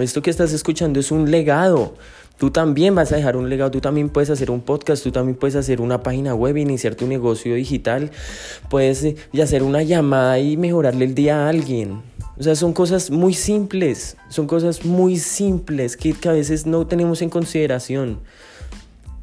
esto 0.00 0.22
que 0.22 0.30
estás 0.30 0.52
escuchando 0.52 0.98
es 1.00 1.10
un 1.10 1.30
legado. 1.30 1.94
Tú 2.38 2.50
también 2.50 2.94
vas 2.94 3.12
a 3.12 3.16
dejar 3.16 3.34
un 3.36 3.48
legado, 3.48 3.70
tú 3.70 3.80
también 3.80 4.10
puedes 4.10 4.28
hacer 4.28 4.50
un 4.50 4.60
podcast, 4.60 5.02
tú 5.02 5.10
también 5.10 5.38
puedes 5.38 5.56
hacer 5.56 5.80
una 5.80 6.02
página 6.02 6.34
web, 6.34 6.58
iniciar 6.58 6.94
tu 6.94 7.06
negocio 7.06 7.54
digital, 7.54 8.10
puedes 8.68 9.04
eh, 9.04 9.16
hacer 9.42 9.62
una 9.62 9.82
llamada 9.82 10.38
y 10.38 10.58
mejorarle 10.58 11.06
el 11.06 11.14
día 11.14 11.46
a 11.46 11.48
alguien. 11.48 12.02
O 12.38 12.42
sea, 12.42 12.54
son 12.54 12.74
cosas 12.74 13.10
muy 13.10 13.32
simples, 13.32 14.18
son 14.28 14.46
cosas 14.46 14.84
muy 14.84 15.16
simples 15.16 15.96
que, 15.96 16.14
a 16.28 16.32
veces 16.32 16.66
no 16.66 16.86
tenemos 16.86 17.22
en 17.22 17.30
consideración. 17.30 18.20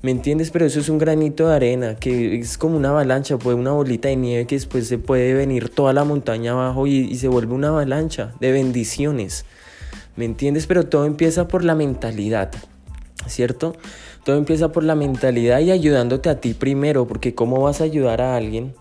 ¿Me 0.03 0.12
entiendes? 0.12 0.51
Pero 0.51 0.65
eso 0.65 0.79
es 0.79 0.89
un 0.89 1.00
granito 1.00 1.48
de 1.48 1.55
arena, 1.55 1.95
que 1.95 2.38
es 2.38 2.57
como 2.60 2.77
una 2.77 2.89
avalancha, 2.89 3.38
puede 3.38 3.57
una 3.57 3.72
bolita 3.72 4.10
de 4.10 4.17
nieve 4.17 4.45
que 4.45 4.55
después 4.55 4.88
se 4.88 5.00
puede 5.00 5.33
venir 5.33 5.69
toda 5.69 5.93
la 5.93 6.03
montaña 6.03 6.51
abajo 6.51 6.86
y, 6.86 6.98
y 6.98 7.15
se 7.15 7.27
vuelve 7.29 7.55
una 7.55 7.69
avalancha 7.69 8.33
de 8.39 8.51
bendiciones. 8.51 9.45
¿Me 10.15 10.25
entiendes? 10.25 10.67
Pero 10.67 10.86
todo 10.86 11.05
empieza 11.05 11.48
por 11.48 11.63
la 11.63 11.74
mentalidad. 11.74 12.51
¿cierto? 13.27 13.75
Todo 14.24 14.38
empieza 14.38 14.72
por 14.72 14.83
la 14.83 14.95
mentalidad 14.95 15.60
y 15.60 15.72
ayudándote 15.72 16.29
a 16.29 16.39
ti 16.39 16.53
primero, 16.53 17.07
porque 17.07 17.36
¿cómo 17.36 17.62
vas 17.62 17.81
a 17.81 17.86
ayudar 17.86 18.22
a 18.22 18.36
alguien 18.36 18.74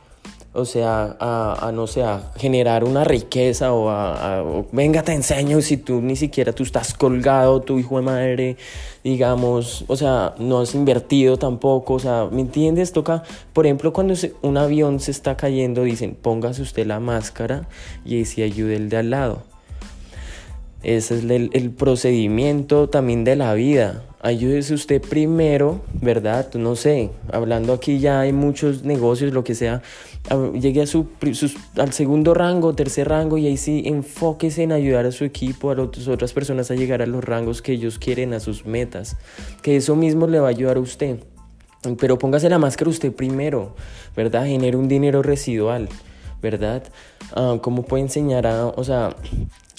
o 0.54 0.66
sea, 0.66 1.16
a, 1.18 1.72
no 1.72 1.86
sé, 1.86 2.02
a 2.02 2.30
generar 2.36 2.84
una 2.84 3.04
riqueza 3.04 3.72
o 3.72 3.88
a, 3.88 4.44
venga, 4.70 5.02
te 5.02 5.12
enseño 5.12 5.62
si 5.62 5.78
tú 5.78 6.02
ni 6.02 6.14
siquiera 6.14 6.52
tú 6.52 6.62
estás 6.62 6.92
colgado, 6.92 7.62
tu 7.62 7.78
hijo 7.78 7.96
de 7.96 8.02
madre, 8.02 8.56
digamos, 9.02 9.84
o 9.88 9.96
sea, 9.96 10.34
no 10.38 10.60
has 10.60 10.74
invertido 10.74 11.38
tampoco, 11.38 11.94
o 11.94 11.98
sea, 11.98 12.28
¿me 12.30 12.42
entiendes? 12.42 12.92
Toca, 12.92 13.22
por 13.54 13.64
ejemplo, 13.64 13.94
cuando 13.94 14.14
un 14.42 14.58
avión 14.58 15.00
se 15.00 15.10
está 15.10 15.38
cayendo, 15.38 15.84
dicen, 15.84 16.14
póngase 16.20 16.60
usted 16.60 16.86
la 16.86 17.00
máscara 17.00 17.66
y 18.04 18.26
si 18.26 18.42
ayude 18.42 18.76
el 18.76 18.90
de 18.90 18.98
al 18.98 19.10
lado. 19.10 19.42
Ese 20.82 21.16
es 21.16 21.24
el, 21.24 21.48
el 21.52 21.70
procedimiento 21.70 22.90
también 22.90 23.24
de 23.24 23.36
la 23.36 23.54
vida 23.54 24.02
ayúdese 24.22 24.72
usted 24.72 25.02
primero, 25.02 25.80
¿verdad? 26.00 26.54
No 26.54 26.76
sé, 26.76 27.10
hablando 27.30 27.72
aquí 27.72 27.98
ya 27.98 28.20
hay 28.20 28.32
muchos 28.32 28.84
negocios, 28.84 29.32
lo 29.32 29.42
que 29.42 29.54
sea, 29.54 29.82
llegue 30.54 30.82
a 30.82 30.86
su, 30.86 31.08
al 31.76 31.92
segundo 31.92 32.34
rango, 32.34 32.74
tercer 32.74 33.08
rango 33.08 33.38
y 33.38 33.46
ahí 33.46 33.56
sí 33.56 33.82
enfóquese 33.86 34.62
en 34.62 34.72
ayudar 34.72 35.06
a 35.06 35.12
su 35.12 35.24
equipo, 35.24 35.70
a 35.70 35.80
otras 35.80 36.32
personas 36.32 36.70
a 36.70 36.74
llegar 36.74 37.02
a 37.02 37.06
los 37.06 37.24
rangos 37.24 37.60
que 37.60 37.72
ellos 37.72 37.98
quieren, 37.98 38.32
a 38.32 38.40
sus 38.40 38.64
metas, 38.64 39.16
que 39.62 39.76
eso 39.76 39.96
mismo 39.96 40.26
le 40.26 40.40
va 40.40 40.46
a 40.48 40.50
ayudar 40.50 40.76
a 40.76 40.80
usted. 40.80 41.18
Pero 41.98 42.18
póngase 42.18 42.48
la 42.48 42.58
máscara 42.58 42.90
usted 42.90 43.12
primero, 43.12 43.74
¿verdad? 44.16 44.46
Genere 44.46 44.76
un 44.76 44.86
dinero 44.86 45.22
residual, 45.22 45.88
¿verdad? 46.40 46.84
Ah, 47.34 47.58
¿Cómo 47.60 47.82
puede 47.82 48.04
enseñar 48.04 48.46
a, 48.46 48.66
o 48.68 48.84
sea, 48.84 49.16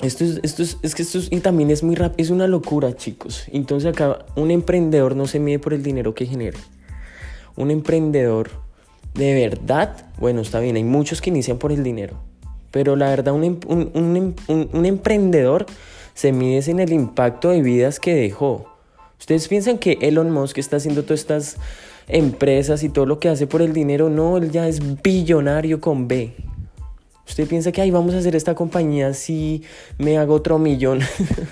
esto 0.01 0.25
es, 0.25 0.41
esto 0.43 0.63
es, 0.63 0.77
es 0.81 0.95
que 0.95 1.03
esto 1.03 1.19
es, 1.19 1.31
y 1.31 1.39
también 1.39 1.71
es 1.71 1.81
muy 1.81 1.95
rápido, 1.95 2.21
es 2.21 2.29
una 2.29 2.47
locura, 2.47 2.93
chicos. 2.93 3.45
Entonces 3.53 3.93
acá 3.93 4.25
un 4.35 4.51
emprendedor 4.51 5.15
no 5.15 5.27
se 5.27 5.39
mide 5.39 5.59
por 5.59 5.73
el 5.73 5.81
dinero 5.81 6.13
que 6.13 6.25
genere. 6.25 6.57
Un 7.55 7.71
emprendedor 7.71 8.62
de 9.13 9.33
verdad, 9.33 10.05
bueno, 10.17 10.41
está 10.41 10.59
bien, 10.59 10.75
hay 10.75 10.83
muchos 10.83 11.21
que 11.21 11.29
inician 11.29 11.57
por 11.57 11.71
el 11.71 11.83
dinero, 11.83 12.15
pero 12.71 12.95
la 12.95 13.09
verdad 13.09 13.33
un, 13.33 13.43
em, 13.43 13.59
un, 13.67 14.35
un, 14.47 14.69
un 14.73 14.85
emprendedor 14.85 15.65
se 16.13 16.31
mide 16.31 16.69
en 16.69 16.79
el 16.79 16.93
impacto 16.93 17.49
de 17.49 17.61
vidas 17.61 17.99
que 17.99 18.13
dejó. 18.15 18.65
Ustedes 19.19 19.47
piensan 19.47 19.77
que 19.77 19.97
Elon 20.01 20.31
Musk 20.31 20.57
está 20.57 20.77
haciendo 20.77 21.03
todas 21.03 21.21
estas 21.21 21.57
empresas 22.07 22.83
y 22.83 22.89
todo 22.89 23.05
lo 23.05 23.19
que 23.19 23.29
hace 23.29 23.47
por 23.47 23.61
el 23.61 23.73
dinero, 23.73 24.09
no, 24.09 24.37
él 24.37 24.51
ya 24.51 24.67
es 24.67 25.01
billonario 25.01 25.79
con 25.79 26.07
B. 26.07 26.33
Usted 27.27 27.47
piensa 27.47 27.71
que 27.71 27.81
ahí 27.81 27.91
vamos 27.91 28.13
a 28.13 28.17
hacer 28.17 28.35
esta 28.35 28.53
compañía 28.53 29.13
si 29.13 29.63
me 29.97 30.17
hago 30.17 30.33
otro 30.33 30.59
millón. 30.59 30.99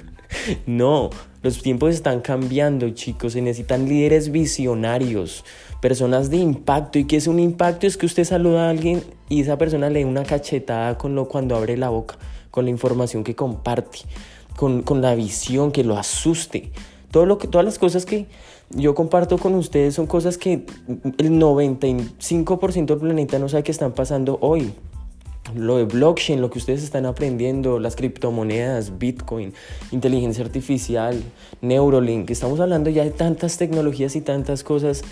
no, 0.65 1.09
los 1.43 1.61
tiempos 1.61 1.93
están 1.93 2.21
cambiando, 2.21 2.89
chicos. 2.91 3.33
Se 3.33 3.41
necesitan 3.41 3.87
líderes 3.87 4.31
visionarios, 4.31 5.43
personas 5.81 6.29
de 6.29 6.37
impacto. 6.37 6.99
¿Y 6.99 7.05
qué 7.05 7.17
es 7.17 7.27
un 7.27 7.39
impacto? 7.39 7.87
Es 7.87 7.97
que 7.97 8.05
usted 8.05 8.23
saluda 8.23 8.67
a 8.67 8.69
alguien 8.69 9.03
y 9.29 9.41
esa 9.41 9.57
persona 9.57 9.89
le 9.89 10.01
da 10.03 10.07
una 10.07 10.23
cachetada 10.23 10.97
con 10.97 11.15
lo 11.15 11.27
cuando 11.27 11.55
abre 11.55 11.77
la 11.77 11.89
boca, 11.89 12.17
con 12.51 12.65
la 12.65 12.71
información 12.71 13.23
que 13.23 13.35
comparte, 13.35 13.99
con, 14.55 14.83
con 14.83 15.01
la 15.01 15.15
visión 15.15 15.71
que 15.71 15.83
lo 15.83 15.97
asuste. 15.97 16.71
Todo 17.09 17.25
lo 17.25 17.37
que, 17.37 17.47
todas 17.47 17.65
las 17.65 17.79
cosas 17.79 18.05
que 18.05 18.27
yo 18.69 18.95
comparto 18.95 19.37
con 19.37 19.55
ustedes 19.55 19.95
son 19.95 20.07
cosas 20.07 20.37
que 20.37 20.65
el 21.17 21.31
95% 21.31 22.85
del 22.85 22.97
planeta 22.99 23.39
no 23.39 23.49
sabe 23.49 23.63
que 23.63 23.71
están 23.71 23.93
pasando 23.93 24.37
hoy 24.41 24.71
lo 25.55 25.77
de 25.77 25.85
blockchain, 25.85 26.41
lo 26.41 26.49
que 26.49 26.59
ustedes 26.59 26.83
están 26.83 27.05
aprendiendo, 27.05 27.79
las 27.79 27.95
criptomonedas, 27.95 28.97
Bitcoin, 28.97 29.53
inteligencia 29.91 30.43
artificial, 30.43 31.21
Neurolink, 31.61 32.29
estamos 32.29 32.59
hablando 32.59 32.89
ya 32.89 33.03
de 33.03 33.11
tantas 33.11 33.57
tecnologías 33.57 34.15
y 34.15 34.21
tantas 34.21 34.63
cosas 34.63 35.03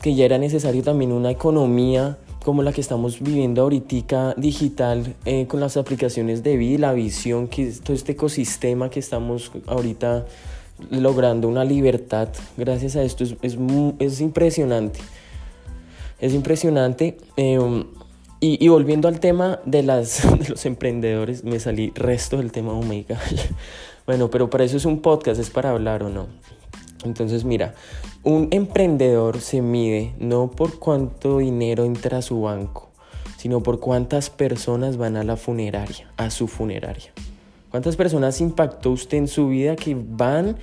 que 0.00 0.14
ya 0.14 0.24
era 0.24 0.38
necesario 0.38 0.82
también 0.82 1.12
una 1.12 1.30
economía 1.30 2.18
como 2.44 2.62
la 2.62 2.72
que 2.72 2.80
estamos 2.80 3.20
viviendo 3.20 3.62
ahorita 3.62 4.34
digital 4.36 5.14
eh, 5.24 5.46
con 5.46 5.60
las 5.60 5.76
aplicaciones 5.76 6.42
de 6.42 6.56
vida, 6.56 6.78
la 6.78 6.92
visión, 6.92 7.46
que 7.46 7.72
todo 7.84 7.94
este 7.94 8.12
ecosistema 8.12 8.90
que 8.90 8.98
estamos 8.98 9.52
ahorita 9.66 10.26
logrando 10.90 11.46
una 11.46 11.64
libertad 11.64 12.28
gracias 12.56 12.96
a 12.96 13.02
esto 13.04 13.22
es, 13.22 13.36
es, 13.42 13.56
es 14.00 14.20
impresionante. 14.20 14.98
Es 16.20 16.34
impresionante. 16.34 17.16
Eh, 17.36 17.58
y, 18.44 18.66
volviendo 18.66 19.06
al 19.06 19.20
tema 19.20 19.60
de, 19.64 19.84
las, 19.84 20.28
de 20.38 20.48
los 20.48 20.66
emprendedores, 20.66 21.44
me 21.44 21.60
salí 21.60 21.92
resto 21.94 22.38
del 22.38 22.50
tema, 22.50 22.72
oh 22.72 22.82
my 22.82 23.06
Bueno, 24.06 24.30
pero 24.30 24.50
para 24.50 24.64
eso 24.64 24.76
es 24.76 24.84
un 24.84 25.00
podcast, 25.00 25.40
es 25.40 25.48
para 25.48 25.70
hablar 25.70 26.02
o 26.02 26.08
no. 26.08 26.26
Entonces, 27.04 27.44
mira, 27.44 27.74
un 28.24 28.48
emprendedor 28.50 29.40
se 29.40 29.62
mide 29.62 30.14
no 30.18 30.50
por 30.50 30.80
cuánto 30.80 31.38
dinero 31.38 31.84
entra 31.84 32.18
a 32.18 32.22
su 32.22 32.42
banco, 32.42 32.90
sino 33.36 33.62
por 33.62 33.78
cuántas 33.78 34.28
personas 34.28 34.96
van 34.96 35.16
a 35.16 35.22
la 35.22 35.36
funeraria, 35.36 36.10
a 36.16 36.30
su 36.30 36.48
funeraria. 36.48 37.12
¿Cuántas 37.70 37.94
personas 37.94 38.40
impactó 38.40 38.90
usted 38.90 39.18
en 39.18 39.28
su 39.28 39.50
vida 39.50 39.76
que 39.76 39.96
van 39.96 40.56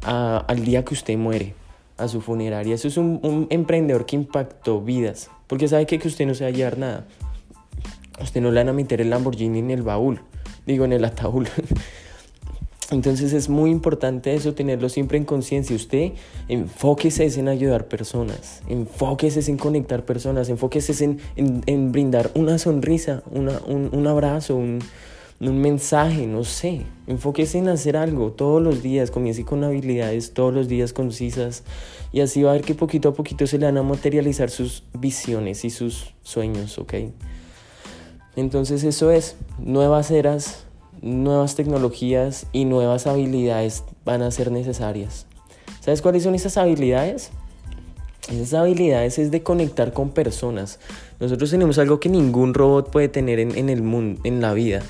al 0.00 0.64
día 0.64 0.86
que 0.86 0.94
usted 0.94 1.18
muere, 1.18 1.54
a 1.98 2.08
su 2.08 2.22
funeraria? 2.22 2.74
Eso 2.74 2.88
es 2.88 2.96
un, 2.96 3.20
un 3.22 3.46
emprendedor 3.50 4.06
que 4.06 4.16
impactó 4.16 4.80
vidas, 4.80 5.30
porque 5.48 5.68
sabe 5.68 5.84
que, 5.84 5.98
que 5.98 6.08
usted 6.08 6.26
no 6.26 6.34
se 6.34 6.44
va 6.44 6.48
a 6.48 6.52
llevar 6.52 6.78
nada 6.78 7.06
usted 8.20 8.40
no 8.40 8.50
le 8.50 8.60
van 8.60 8.68
a 8.68 8.72
meter 8.72 9.00
el 9.00 9.10
Lamborghini 9.10 9.58
en 9.58 9.70
el 9.70 9.82
baúl, 9.82 10.20
digo 10.66 10.84
en 10.84 10.92
el 10.92 11.04
ataúd. 11.04 11.46
Entonces 12.92 13.32
es 13.32 13.48
muy 13.48 13.70
importante 13.70 14.34
eso, 14.34 14.54
tenerlo 14.54 14.88
siempre 14.88 15.18
en 15.18 15.24
conciencia. 15.24 15.74
Usted 15.74 16.12
enfóquese 16.48 17.26
en 17.38 17.48
ayudar 17.48 17.88
personas, 17.88 18.62
enfóquese 18.68 19.50
en 19.50 19.56
conectar 19.56 20.04
personas, 20.04 20.48
enfóquese 20.48 21.04
en, 21.04 21.62
en, 21.66 21.90
brindar 21.90 22.30
una 22.34 22.58
sonrisa, 22.58 23.24
una, 23.32 23.60
un, 23.66 23.90
un, 23.92 24.06
abrazo, 24.06 24.54
un, 24.54 24.78
un, 25.40 25.58
mensaje, 25.58 26.28
no 26.28 26.44
sé. 26.44 26.82
Enfóquese 27.08 27.58
en 27.58 27.68
hacer 27.68 27.96
algo 27.96 28.30
todos 28.30 28.62
los 28.62 28.84
días, 28.84 29.10
comience 29.10 29.44
con 29.44 29.64
habilidades 29.64 30.32
todos 30.32 30.54
los 30.54 30.68
días 30.68 30.92
concisas 30.92 31.64
y 32.12 32.20
así 32.20 32.44
va 32.44 32.50
a 32.50 32.54
ver 32.54 32.62
que 32.62 32.76
poquito 32.76 33.08
a 33.08 33.14
poquito 33.14 33.48
se 33.48 33.58
le 33.58 33.66
van 33.66 33.78
a 33.78 33.82
materializar 33.82 34.48
sus 34.48 34.84
visiones 34.92 35.64
y 35.64 35.70
sus 35.70 36.14
sueños, 36.22 36.78
¿ok? 36.78 36.94
Entonces 38.36 38.84
eso 38.84 39.10
es, 39.10 39.36
nuevas 39.58 40.10
eras, 40.10 40.64
nuevas 41.00 41.54
tecnologías 41.54 42.46
y 42.52 42.66
nuevas 42.66 43.06
habilidades 43.06 43.82
van 44.04 44.22
a 44.22 44.30
ser 44.30 44.52
necesarias. 44.52 45.26
¿Sabes 45.80 46.02
cuáles 46.02 46.22
son 46.22 46.34
esas 46.34 46.56
habilidades? 46.58 47.30
Esas 48.30 48.54
habilidades 48.54 49.18
es 49.18 49.30
de 49.30 49.42
conectar 49.42 49.92
con 49.92 50.10
personas. 50.10 50.80
Nosotros 51.20 51.50
tenemos 51.50 51.78
algo 51.78 52.00
que 52.00 52.08
ningún 52.08 52.54
robot 52.54 52.90
puede 52.90 53.08
tener 53.08 53.38
en, 53.38 53.68
el 53.68 53.82
mundo, 53.82 54.20
en 54.24 54.40
la 54.40 54.52
vida, 54.52 54.82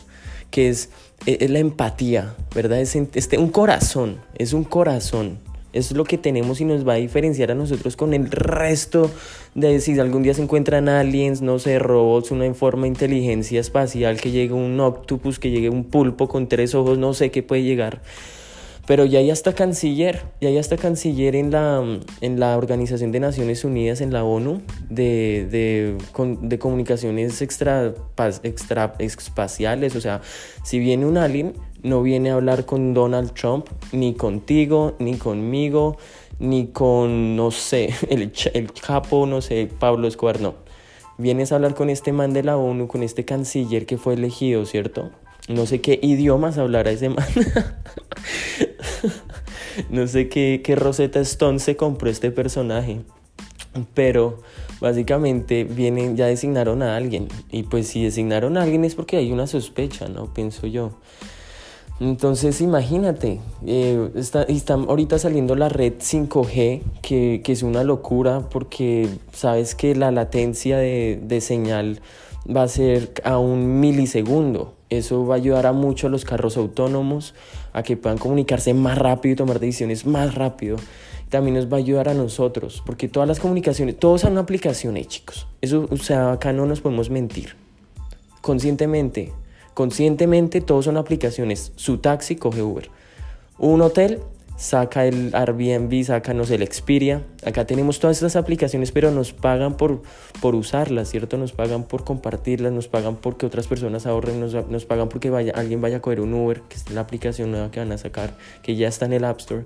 que 0.51 0.71
es, 0.71 0.89
e, 1.27 1.49
la 1.49 1.59
empatía, 1.59 2.35
¿verdad? 2.55 2.81
Es 2.81 2.95
un 2.95 3.51
corazón, 3.51 4.21
es 4.39 4.53
un 4.53 4.65
corazón. 4.65 5.39
Es 5.77 5.93
lo 5.93 6.05
que 6.05 6.17
tenemos 6.17 6.63
y 6.63 6.65
nos 6.65 6.89
va 6.89 6.95
a 6.95 6.97
diferenciar 6.97 7.51
a 7.51 7.55
nosotros 7.55 7.97
con 7.97 8.15
el 8.15 8.31
resto 8.31 9.11
de 9.55 9.79
si 9.81 9.99
algún 10.01 10.23
día 10.23 10.33
se 10.33 10.43
encuentran 10.43 10.89
aliens, 10.89 11.43
no 11.43 11.59
sé, 11.59 11.79
robots, 11.79 12.31
una 12.31 12.53
forma 12.55 12.83
de 12.83 12.89
inteligencia 12.89 13.61
espacial, 13.61 14.19
que 14.19 14.31
llegue 14.31 14.55
un 14.55 14.81
octopus, 14.81 15.39
que 15.39 15.51
llegue 15.51 15.69
un 15.69 15.85
pulpo 15.85 16.29
con 16.29 16.49
tres 16.49 16.75
ojos, 16.75 16.97
no 16.97 17.13
sé 17.13 17.31
qué 17.31 17.43
puede 17.43 17.63
llegar. 17.63 18.01
Pero 18.87 19.05
ya 19.05 19.19
hay 19.19 19.31
hasta 19.33 19.53
canciller, 19.53 20.23
ya 20.41 20.49
hay 20.49 20.59
hasta 20.59 20.77
canciller 20.77 21.35
en 21.35 21.51
la, 21.51 21.83
en 22.21 22.41
la 22.41 22.57
Organización 22.57 23.11
de 23.11 23.19
Naciones 23.19 23.65
Unidas, 23.65 24.01
en 24.01 24.13
la 24.13 24.23
ONU, 24.23 24.63
de, 24.89 25.99
de, 26.09 26.59
comunicaciones 26.59 27.43
extra, 27.43 27.95
extra 28.45 28.95
espaciales. 29.01 29.97
O 29.97 30.01
sea, 30.01 30.21
si 30.63 30.79
viene 30.79 31.05
un 31.05 31.19
alien, 31.19 31.55
no 31.83 32.03
viene 32.03 32.31
a 32.31 32.35
hablar 32.35 32.65
con 32.65 32.95
Donald 32.95 33.33
Trump, 33.33 33.67
ni 33.91 34.15
contigo, 34.15 34.95
ni 35.01 35.17
conmigo, 35.17 35.97
ni 36.39 36.69
con, 36.69 37.35
no 37.35 37.51
sé, 37.51 37.93
el, 38.09 38.33
el 38.55 38.73
capo, 38.73 39.27
no 39.27 39.41
sé, 39.41 39.69
Pablo 39.81 40.07
Escobar, 40.07 40.41
no. 40.41 40.55
Vienes 41.19 41.51
a 41.51 41.57
hablar 41.57 41.75
con 41.75 41.91
este 41.91 42.13
man 42.13 42.33
de 42.35 42.45
la 42.45 42.57
ONU, 42.57 42.87
con 42.87 43.03
este 43.03 43.25
canciller 43.25 43.87
que 43.87 43.97
fue 43.97 44.15
elegido, 44.15 44.65
¿cierto? 44.67 45.11
No 45.49 45.67
sé 45.67 45.81
qué 45.81 45.99
idiomas 46.03 46.59
hablará 46.59 46.91
ese 46.91 47.09
man. 47.09 47.27
no 49.91 50.07
sé 50.07 50.29
qué, 50.29 50.61
qué 50.65 50.75
Rosetta 50.75 51.21
Stone 51.21 51.59
se 51.59 51.77
compró 51.77 52.11
este 52.11 52.31
personaje. 52.31 53.01
Pero 53.95 54.41
básicamente 54.81 55.65
vienen, 55.65 56.17
ya 56.17 56.27
designaron 56.27 56.83
a 56.83 56.97
alguien. 56.97 57.29
Y 57.51 57.65
pues 57.65 57.89
si 57.89 58.03
designaron 58.03 58.57
a 58.57 58.63
alguien 58.63 58.85
es 58.85 58.95
porque 58.95 59.17
hay 59.17 59.33
una 59.33 59.47
sospecha, 59.47 60.09
¿no? 60.09 60.33
Pienso 60.33 60.67
yo. 60.67 60.93
Entonces 61.99 62.61
imagínate, 62.61 63.41
eh, 63.65 64.11
está, 64.17 64.43
está, 64.43 64.75
ahorita 64.75 65.19
saliendo 65.19 65.55
la 65.55 65.71
red 65.71 65.95
5G, 65.95 66.83
que, 67.01 67.41
que, 67.43 67.53
es 67.53 67.63
una 67.63 67.85
locura 67.85 68.51
porque 68.51 69.09
sabes 69.33 69.75
que 69.75 69.95
la 69.95 70.11
latencia 70.11 70.77
de, 70.77 71.19
de 71.23 71.41
señal 71.41 72.03
va 72.55 72.65
a 72.65 72.69
ser 72.69 73.15
a 73.25 73.39
un 73.39 73.81
milisegundo. 73.81 74.76
Eso 74.89 75.27
va 75.27 75.35
a 75.35 75.39
ayudar 75.39 75.67
a 75.67 75.73
mucho 75.73 76.07
a 76.07 76.11
los 76.11 76.25
carros 76.25 76.57
autónomos, 76.57 77.35
a 77.73 77.83
que 77.83 77.97
puedan 77.97 78.19
comunicarse 78.19 78.73
más 78.73 78.97
rápido 78.99 79.33
y 79.33 79.37
tomar 79.37 79.59
decisiones 79.59 80.07
más 80.07 80.35
rápido. 80.35 80.77
También 81.29 81.57
nos 81.57 81.71
va 81.71 81.77
a 81.77 81.81
ayudar 81.81 82.09
a 82.09 82.15
nosotros, 82.15 82.83
porque 82.87 83.09
todas 83.09 83.29
las 83.29 83.41
comunicaciones, 83.41 83.99
todos 83.99 84.21
son 84.21 84.39
aplicaciones, 84.39 85.09
chicos. 85.09 85.49
Eso, 85.61 85.89
o 85.91 85.97
sea, 85.97 86.33
acá 86.33 86.53
no 86.53 86.67
nos 86.67 86.81
podemos 86.81 87.11
mentir. 87.11 87.57
Conscientemente, 88.43 89.33
conscientemente 89.75 90.61
todos 90.61 90.85
son 90.85 90.97
aplicaciones. 90.97 91.73
Su 91.75 91.99
taxi 91.99 92.37
coge 92.37 92.63
Uber. 92.63 92.89
Un 93.59 93.83
hotel 93.83 94.21
saca 94.57 95.07
el 95.07 95.35
Airbnb, 95.35 96.03
saca, 96.05 96.35
no 96.35 96.45
sé, 96.45 96.57
el 96.57 96.67
Xperia. 96.67 97.23
Acá 97.45 97.67
tenemos 97.67 98.01
todas 98.01 98.17
estas 98.17 98.37
aplicaciones, 98.37 98.91
pero 98.93 99.11
nos 99.11 99.33
pagan 99.33 99.77
por, 99.77 100.03
por 100.41 100.55
usarlas, 100.55 101.11
¿cierto? 101.11 101.37
Nos 101.37 101.53
pagan 101.53 101.85
por 101.85 102.05
compartirlas, 102.05 102.73
nos 102.73 102.89
pagan 102.89 103.17
porque 103.17 103.47
otras 103.47 103.67
personas 103.67 104.07
ahorren, 104.07 104.41
nos, 104.41 104.55
nos 104.69 104.85
pagan 104.87 105.09
porque 105.09 105.31
vaya, 105.31 105.53
alguien 105.55 105.81
vaya 105.81 105.99
a 105.99 106.01
coger 106.01 106.21
un 106.21 106.35
Uber, 106.35 106.63
que 106.63 106.77
es 106.77 106.91
la 106.91 107.03
aplicación 107.03 107.51
nueva 107.51 107.71
que 107.71 107.81
van 107.81 107.93
a 107.93 107.99
sacar, 107.99 108.35
que 108.63 108.77
ya 108.77 108.89
está 108.89 109.07
en 109.07 109.13
el 109.13 109.25
App 109.25 109.41
Store. 109.41 109.65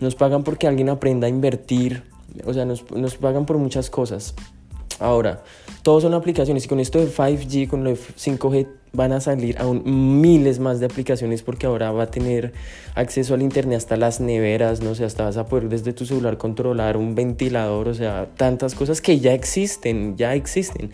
Nos 0.00 0.14
pagan 0.14 0.42
porque 0.42 0.66
alguien 0.66 0.88
aprenda 0.88 1.26
a 1.26 1.30
invertir, 1.30 2.02
o 2.44 2.52
sea, 2.52 2.64
nos, 2.64 2.90
nos 2.90 3.16
pagan 3.16 3.46
por 3.46 3.58
muchas 3.58 3.90
cosas. 3.90 4.34
Ahora, 5.00 5.42
todos 5.82 6.02
son 6.02 6.14
aplicaciones 6.14 6.64
y 6.64 6.68
con 6.68 6.80
esto 6.80 6.98
de 6.98 7.08
5G, 7.08 7.68
con 7.68 7.84
lo 7.84 7.90
de 7.90 7.96
5G, 7.96 8.68
van 8.92 9.12
a 9.12 9.20
salir 9.20 9.58
aún 9.58 10.20
miles 10.20 10.60
más 10.60 10.80
de 10.80 10.86
aplicaciones 10.86 11.42
porque 11.42 11.66
ahora 11.66 11.90
va 11.90 12.04
a 12.04 12.10
tener 12.10 12.52
acceso 12.94 13.34
al 13.34 13.42
internet 13.42 13.78
hasta 13.78 13.96
las 13.96 14.20
neveras, 14.20 14.80
no 14.80 14.94
sé, 14.94 15.04
hasta 15.04 15.24
vas 15.24 15.36
a 15.36 15.46
poder 15.46 15.68
desde 15.68 15.92
tu 15.92 16.06
celular 16.06 16.38
controlar 16.38 16.96
un 16.96 17.14
ventilador, 17.14 17.88
o 17.88 17.94
sea, 17.94 18.28
tantas 18.36 18.74
cosas 18.74 19.00
que 19.00 19.18
ya 19.18 19.34
existen, 19.34 20.16
ya 20.16 20.34
existen. 20.34 20.92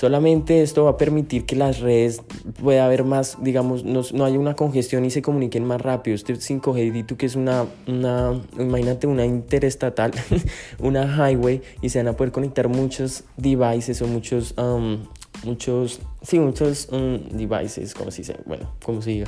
Solamente 0.00 0.62
esto 0.62 0.84
va 0.84 0.92
a 0.92 0.96
permitir 0.96 1.44
que 1.44 1.54
las 1.56 1.80
redes 1.80 2.22
pueda 2.62 2.86
haber 2.86 3.04
más, 3.04 3.36
digamos, 3.42 3.84
no, 3.84 4.00
no 4.14 4.24
haya 4.24 4.38
una 4.38 4.56
congestión 4.56 5.04
y 5.04 5.10
se 5.10 5.20
comuniquen 5.20 5.66
más 5.66 5.78
rápido. 5.78 6.14
Este 6.14 6.32
5G, 6.32 7.04
tú 7.04 7.18
que 7.18 7.26
es 7.26 7.36
una, 7.36 7.66
una, 7.86 8.40
imagínate 8.58 9.06
una 9.06 9.26
interestatal, 9.26 10.12
una 10.78 11.04
highway, 11.04 11.60
y 11.82 11.90
se 11.90 11.98
van 11.98 12.08
a 12.08 12.14
poder 12.14 12.32
conectar 12.32 12.68
muchos 12.68 13.24
devices 13.36 14.00
o 14.00 14.06
muchos, 14.06 14.54
um, 14.56 15.04
muchos, 15.44 16.00
sí, 16.22 16.40
muchos 16.40 16.88
um, 16.92 17.18
devices, 17.36 17.92
como 17.92 18.10
se 18.10 18.22
dice, 18.22 18.36
bueno, 18.46 18.70
como 18.82 19.02
se 19.02 19.10
diga. 19.10 19.26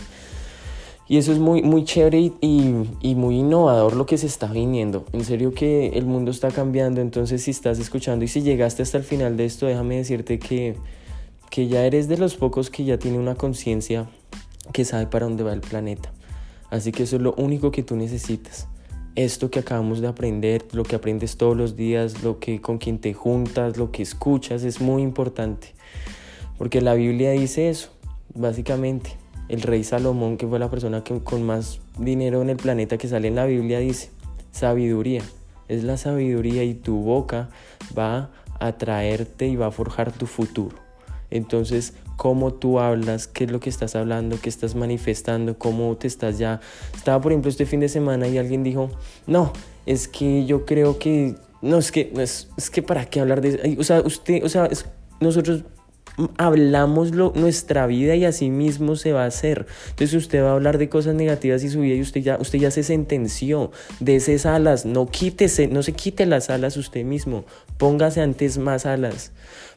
Y 1.13 1.19
eso 1.19 1.31
es 1.31 1.39
muy, 1.39 1.61
muy 1.61 1.85
chévere 1.85 2.19
y, 2.19 2.33
y, 3.03 3.15
muy 3.17 3.41
innovador 3.41 3.97
lo 3.97 4.07
que 4.07 4.17
se 4.17 4.27
está 4.27 4.47
viniendo. 4.47 5.05
En 5.13 5.27
serio 5.27 5.53
que 5.53 5.89
el 5.89 6.07
mundo 6.07 6.31
está 6.31 6.51
cambiando, 6.51 7.03
entonces 7.03 7.43
si 7.43 7.51
estás 7.51 7.79
escuchando 7.79 8.25
y 8.25 8.29
si 8.29 8.41
llegaste 8.41 8.83
hasta 8.83 8.97
el 8.97 9.05
final 9.05 9.37
de 9.37 9.45
esto, 9.45 9.67
déjame 9.67 9.99
decirte 9.99 10.39
que, 10.39 10.75
que 11.51 11.69
ya 11.69 11.85
eres 11.85 12.09
de 12.09 12.17
los 12.17 12.37
pocos 12.37 12.71
que 12.71 12.85
ya 12.85 12.99
tiene 12.99 13.19
una 13.19 13.35
conciencia 13.35 14.09
que 14.73 14.87
sabe 14.87 15.07
para 15.07 15.27
dónde 15.27 15.45
va 15.45 15.53
el 15.53 15.61
planeta. 15.61 16.11
Así 16.71 16.93
que 16.93 17.03
eso 17.03 17.17
es 17.17 17.23
lo 17.23 17.35
único 17.35 17.71
que 17.73 17.83
tú 17.83 17.95
necesitas. 17.95 18.67
Esto 19.15 19.51
que 19.51 19.59
acabamos 19.59 20.01
de 20.01 20.09
aprender, 20.09 20.65
lo 20.73 20.83
que 20.83 20.97
aprendes 20.97 21.37
todos 21.37 21.55
los 21.55 21.77
días, 21.77 22.23
lo 22.23 22.39
que 22.39 22.63
con 22.63 22.79
quien 22.79 22.99
te 22.99 23.13
juntas, 23.13 23.77
lo 23.77 23.91
que 23.91 24.03
escuchas, 24.03 24.65
es 24.65 24.81
muy 24.81 25.03
importante. 25.03 25.75
Porque 26.57 26.81
la 26.81 26.95
Biblia 26.95 27.33
dice 27.33 27.69
eso, 27.69 27.91
básicamente 28.33 29.22
el 29.49 29.63
rey 29.63 29.85
Salomón, 29.85 30.37
que 30.37 30.47
fue 30.47 30.59
la 30.59 30.71
persona 30.71 31.05
que, 31.05 31.21
con 31.21 31.43
más 31.43 31.81
dinero 31.99 32.43
en 32.43 32.51
el 32.51 32.57
planeta 32.57 32.99
que 32.99 33.09
sale 33.09 33.29
en 33.29 33.37
la 33.37 33.47
Biblia, 33.47 33.79
dice, 33.79 34.11
sabiduría, 34.51 35.23
es 35.69 35.85
la 35.85 35.97
sabiduría 35.97 36.65
y 36.65 36.75
tu 36.75 36.97
boca 36.97 37.51
va 37.97 38.31
a 38.61 38.73
traerte 38.73 39.49
y 39.49 39.57
va 39.57 39.67
a 39.67 39.71
forjar 39.71 40.13
tu 40.13 40.27
futuro. 40.27 40.77
Entonces, 41.31 41.95
cómo 42.17 42.53
tú 42.53 42.79
hablas, 42.79 43.27
qué 43.27 43.45
es 43.45 43.51
lo 43.51 43.59
que 43.59 43.71
estás 43.71 43.97
hablando, 43.97 44.39
qué 44.41 44.49
estás 44.49 44.75
manifestando, 44.75 45.59
cómo 45.59 45.97
te 45.97 46.07
estás 46.07 46.39
ya... 46.39 46.61
Estaba, 46.95 47.21
por 47.21 47.33
ejemplo, 47.33 47.51
este 47.51 47.67
fin 47.67 47.81
de 47.81 47.89
semana 47.89 48.29
y 48.29 48.39
alguien 48.39 48.63
dijo, 48.63 48.91
no, 49.27 49.53
es 49.87 50.09
que 50.09 50.45
yo 50.45 50.65
creo 50.67 50.99
que... 50.99 51.35
No, 51.63 51.79
es 51.79 51.91
que, 51.91 52.13
es, 52.17 52.49
es 52.57 52.71
que 52.71 52.83
para 52.83 53.07
qué 53.07 53.21
hablar 53.21 53.41
de... 53.41 53.77
O 53.79 53.85
sea, 53.85 54.01
usted, 54.03 54.45
o 54.45 54.49
sea, 54.49 54.69
nosotros 55.21 55.65
hablamos 56.37 57.13
nuestra 57.13 57.87
vida 57.87 58.15
y 58.15 58.25
así 58.25 58.51
mismo 58.51 58.97
se 58.97 59.13
va 59.13 59.25
a 59.25 59.27
hacer. 59.27 59.67
Entonces 59.91 60.15
usted 60.15 60.43
va 60.43 60.51
a 60.51 60.53
hablar 60.53 60.79
de 60.79 60.89
cosas 60.89 61.15
negativas 61.15 61.63
y 61.65 61.71
su 61.71 61.81
vida 61.81 61.95
y 61.95 62.01
usted 62.01 62.21
ya, 62.21 62.37
usted 62.39 62.59
ya 62.59 62.71
se 62.71 62.83
sentenció 62.83 63.71
de 64.01 64.17
esas 64.17 64.47
alas. 64.47 64.85
No 64.85 65.07
quítese, 65.07 65.69
no 65.69 65.83
se 65.83 65.93
quite 65.93 66.27
las 66.27 66.51
alas 66.51 66.77
usted 66.77 67.05
mismo. 67.05 67.45
Póngase 67.79 68.21
antes 68.21 68.59
más 68.59 68.87
alas. 68.87 69.33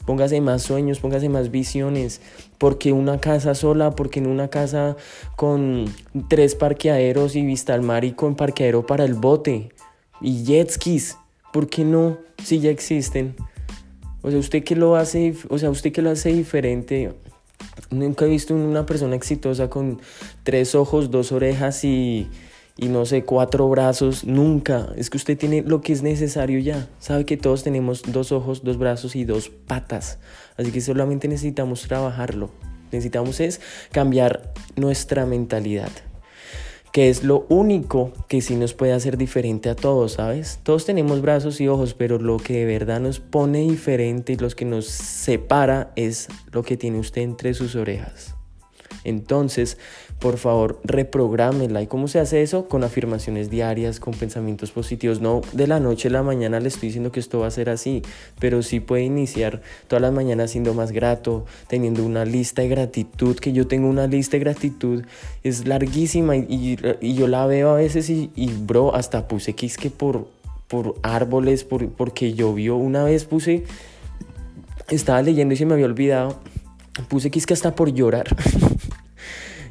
Póngase 0.05 0.39
más 0.41 0.61
sueños, 0.61 0.99
póngase 0.99 1.29
más 1.29 1.51
visiones. 1.51 2.21
Porque 2.57 2.91
una 2.91 3.19
casa 3.19 3.55
sola, 3.55 3.91
porque 3.91 4.19
en 4.19 4.27
una 4.27 4.49
casa 4.49 4.97
con 5.35 5.85
tres 6.29 6.55
parqueaderos 6.55 7.35
y 7.35 7.45
vista 7.45 7.73
al 7.73 7.81
mar 7.81 8.03
y 8.03 8.11
con 8.11 8.35
parqueadero 8.35 8.85
para 8.85 9.05
el 9.05 9.13
bote 9.13 9.69
y 10.21 10.43
jet 10.43 10.69
skis. 10.69 11.17
¿Por 11.51 11.69
qué 11.69 11.85
no? 11.85 12.17
Si 12.43 12.59
ya 12.59 12.69
existen. 12.69 13.35
O 14.25 14.31
sea, 14.31 14.39
usted 14.39 14.63
que 14.63 14.75
lo 14.75 14.95
hace, 14.95 15.35
o 15.49 15.59
sea, 15.59 15.69
usted 15.69 15.91
que 15.91 16.01
lo 16.01 16.09
hace 16.09 16.33
diferente. 16.33 17.13
Nunca 17.91 18.25
he 18.25 18.27
visto 18.27 18.55
una 18.55 18.83
persona 18.83 19.15
exitosa 19.15 19.69
con 19.69 20.01
tres 20.41 20.73
ojos, 20.73 21.11
dos 21.11 21.31
orejas 21.31 21.83
y, 21.83 22.27
y 22.75 22.87
no 22.87 23.05
sé, 23.05 23.23
cuatro 23.23 23.69
brazos. 23.69 24.23
Nunca. 24.23 24.91
Es 24.97 25.11
que 25.11 25.17
usted 25.17 25.37
tiene 25.37 25.61
lo 25.61 25.81
que 25.81 25.93
es 25.93 26.01
necesario 26.01 26.57
ya. 26.57 26.89
Sabe 26.97 27.25
que 27.25 27.37
todos 27.37 27.61
tenemos 27.61 28.01
dos 28.01 28.31
ojos, 28.31 28.63
dos 28.63 28.79
brazos 28.79 29.15
y 29.15 29.25
dos 29.25 29.49
patas. 29.49 30.17
Así 30.57 30.71
que 30.71 30.81
solamente 30.81 31.27
necesitamos 31.27 31.83
trabajarlo. 31.83 32.49
Necesitamos 32.91 33.39
es 33.39 33.61
cambiar 33.91 34.53
nuestra 34.75 35.27
mentalidad 35.27 35.91
que 36.95 37.09
es 37.09 37.25
lo 37.25 37.45
único 37.49 38.13
que 38.29 38.39
sí 38.39 38.55
nos 38.55 38.73
puede 38.73 38.93
hacer 38.93 39.17
diferente 39.17 39.67
a 39.67 39.75
todos, 39.75 40.13
¿sabes? 40.13 40.61
Todos 40.63 40.85
tenemos 40.85 41.21
brazos 41.21 41.59
y 41.59 41.67
ojos, 41.67 41.93
pero 41.93 42.19
lo 42.19 42.37
que 42.37 42.53
de 42.53 42.65
verdad 42.65 43.01
nos 43.01 43.19
pone 43.19 43.63
diferente 43.63 44.31
y 44.31 44.37
lo 44.37 44.47
que 44.51 44.63
nos 44.63 44.85
separa 44.85 45.91
es 45.97 46.29
lo 46.53 46.63
que 46.63 46.77
tiene 46.77 46.97
usted 46.97 47.23
entre 47.23 47.53
sus 47.53 47.75
orejas. 47.75 48.35
Entonces, 49.03 49.77
por 50.19 50.37
favor, 50.37 50.79
reprográmela. 50.83 51.81
¿Y 51.81 51.87
cómo 51.87 52.07
se 52.07 52.19
hace 52.19 52.41
eso? 52.41 52.67
Con 52.67 52.83
afirmaciones 52.83 53.49
diarias, 53.49 53.99
con 53.99 54.13
pensamientos 54.13 54.71
positivos. 54.71 55.21
No 55.21 55.41
de 55.51 55.67
la 55.67 55.79
noche 55.79 56.07
a 56.07 56.11
la 56.11 56.23
mañana 56.23 56.59
le 56.59 56.69
estoy 56.69 56.87
diciendo 56.87 57.11
que 57.11 57.19
esto 57.19 57.39
va 57.39 57.47
a 57.47 57.51
ser 57.51 57.69
así, 57.69 58.01
pero 58.39 58.63
sí 58.63 58.79
puede 58.79 59.03
iniciar 59.03 59.61
todas 59.87 60.01
las 60.01 60.13
mañanas 60.13 60.51
siendo 60.51 60.73
más 60.73 60.91
grato, 60.91 61.45
teniendo 61.67 62.03
una 62.03 62.23
lista 62.25 62.61
de 62.61 62.69
gratitud, 62.69 63.35
que 63.35 63.51
yo 63.51 63.67
tengo 63.67 63.89
una 63.89 64.07
lista 64.07 64.37
de 64.37 64.39
gratitud, 64.39 65.03
es 65.43 65.67
larguísima 65.67 66.35
y, 66.37 66.77
yo 67.01 67.27
la 67.27 67.45
veo 67.45 67.69
a 67.71 67.75
veces 67.75 68.09
y, 68.09 68.31
bro, 68.65 68.95
hasta 68.95 69.27
puse 69.27 69.53
quisque 69.53 69.89
por, 69.89 70.27
por 70.67 70.95
árboles, 71.03 71.65
por, 71.65 71.89
porque 71.89 72.33
llovió. 72.33 72.77
Una 72.77 73.03
vez 73.03 73.25
puse, 73.25 73.65
estaba 74.89 75.21
leyendo 75.21 75.53
y 75.53 75.57
se 75.57 75.65
me 75.65 75.73
había 75.73 75.85
olvidado, 75.85 76.39
puse 77.09 77.29
quisque 77.29 77.53
hasta 77.53 77.75
por 77.75 77.93
llorar. 77.93 78.25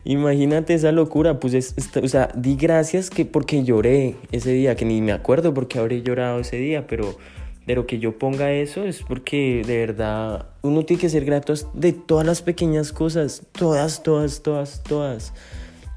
Imagínate 0.04 0.74
esa 0.74 0.92
locura, 0.92 1.40
pues, 1.40 1.74
o 2.02 2.08
sea, 2.08 2.28
di 2.34 2.56
gracias 2.56 3.08
que 3.08 3.24
porque 3.24 3.64
lloré 3.64 4.16
ese 4.32 4.52
día, 4.52 4.76
que 4.76 4.84
ni 4.84 5.00
me 5.00 5.12
acuerdo 5.12 5.54
porque 5.54 5.78
habré 5.78 6.02
llorado 6.02 6.40
ese 6.40 6.58
día, 6.58 6.86
pero, 6.86 7.16
pero 7.64 7.86
que 7.86 7.98
yo 7.98 8.18
ponga 8.18 8.52
eso 8.52 8.84
es 8.84 9.02
porque 9.02 9.62
de 9.66 9.78
verdad 9.78 10.48
uno 10.60 10.84
tiene 10.84 11.00
que 11.00 11.08
ser 11.08 11.24
grato 11.24 11.54
de 11.72 11.92
todas 11.94 12.26
las 12.26 12.42
pequeñas 12.42 12.92
cosas, 12.92 13.46
todas, 13.52 14.02
todas, 14.02 14.42
todas, 14.42 14.82
todas. 14.82 15.32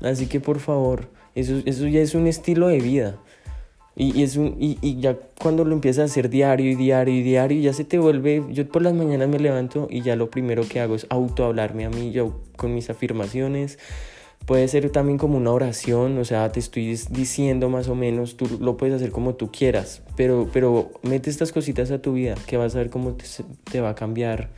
Así 0.02 0.28
que 0.28 0.40
por 0.40 0.60
favor, 0.60 1.10
eso, 1.36 1.62
eso 1.66 1.86
ya 1.88 2.00
es 2.00 2.16
un 2.16 2.28
estilo 2.28 2.70
de 2.70 2.80
vida. 2.80 3.18
Y, 4.00 4.22
es 4.22 4.38
un, 4.38 4.56
y, 4.60 4.78
y, 4.82 5.00
ya 5.00 5.18
cuando 5.42 5.66
lo 5.66 5.74
empiezas 5.74 6.04
a 6.04 6.06
hacer 6.06 6.30
diario 6.30 6.70
y 6.70 6.76
diario 6.76 7.16
y 7.16 7.24
diario, 7.24 7.60
ya 7.60 7.74
se 7.74 7.84
te 7.84 7.98
vuelve, 7.98 8.44
yo 8.52 8.68
por 8.68 8.84
las 8.84 8.94
mañanas 8.94 9.28
me 9.28 9.40
levanto 9.40 9.88
y 9.90 10.04
ya 10.04 10.16
lo 10.16 10.30
primero 10.30 10.62
que 10.70 10.80
hago 10.80 10.94
es 10.94 11.08
autohablarme 11.10 11.86
a 11.86 11.90
mí, 11.90 12.12
yo 12.12 12.40
con 12.58 12.76
mis 12.76 12.92
afirmaciones. 12.92 13.80
Puede 14.46 14.68
ser 14.68 14.92
también 14.92 15.18
como 15.18 15.38
una 15.38 15.52
oración, 15.52 16.20
o 16.20 16.26
sea, 16.26 16.52
te 16.52 16.60
estoy 16.60 16.96
diciendo 17.10 17.70
más 17.70 17.90
o 17.90 17.96
menos, 17.96 18.38
tú 18.38 18.60
lo 18.62 18.78
puedes 18.78 18.96
hacer 18.96 19.12
como 19.12 19.34
tú 19.34 19.52
quieras, 19.52 20.04
pero, 20.16 20.48
pero 20.54 20.92
mete 21.02 21.32
estas 21.32 21.52
cositas 21.52 21.90
a 21.90 22.00
tu 22.00 22.14
vida, 22.14 22.36
que 22.46 22.56
vas 22.56 22.76
a 22.76 22.78
ver 22.78 22.92
cómo 22.92 23.14
te, 23.14 23.26
te 23.64 23.82
va 23.82 23.90
a 23.90 23.96
cambiar 23.96 24.52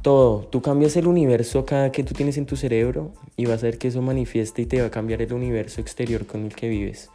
todo. 0.00 0.46
Tú 0.46 0.62
cambias 0.62 0.96
el 0.96 1.08
universo 1.08 1.64
cada 1.66 1.90
que 1.90 2.04
tú 2.04 2.14
tienes 2.14 2.38
en 2.38 2.46
tu 2.46 2.56
cerebro 2.56 3.10
y 3.36 3.46
vas 3.46 3.64
a 3.64 3.66
ver 3.66 3.78
que 3.78 3.88
eso 3.88 4.00
manifiesta 4.00 4.62
y 4.62 4.66
te 4.66 4.80
va 4.80 4.86
a 4.86 4.90
cambiar 4.92 5.22
el 5.22 5.32
universo 5.32 5.80
exterior 5.80 6.24
con 6.24 6.44
el 6.44 6.54
que 6.54 6.68
vives. 6.68 7.10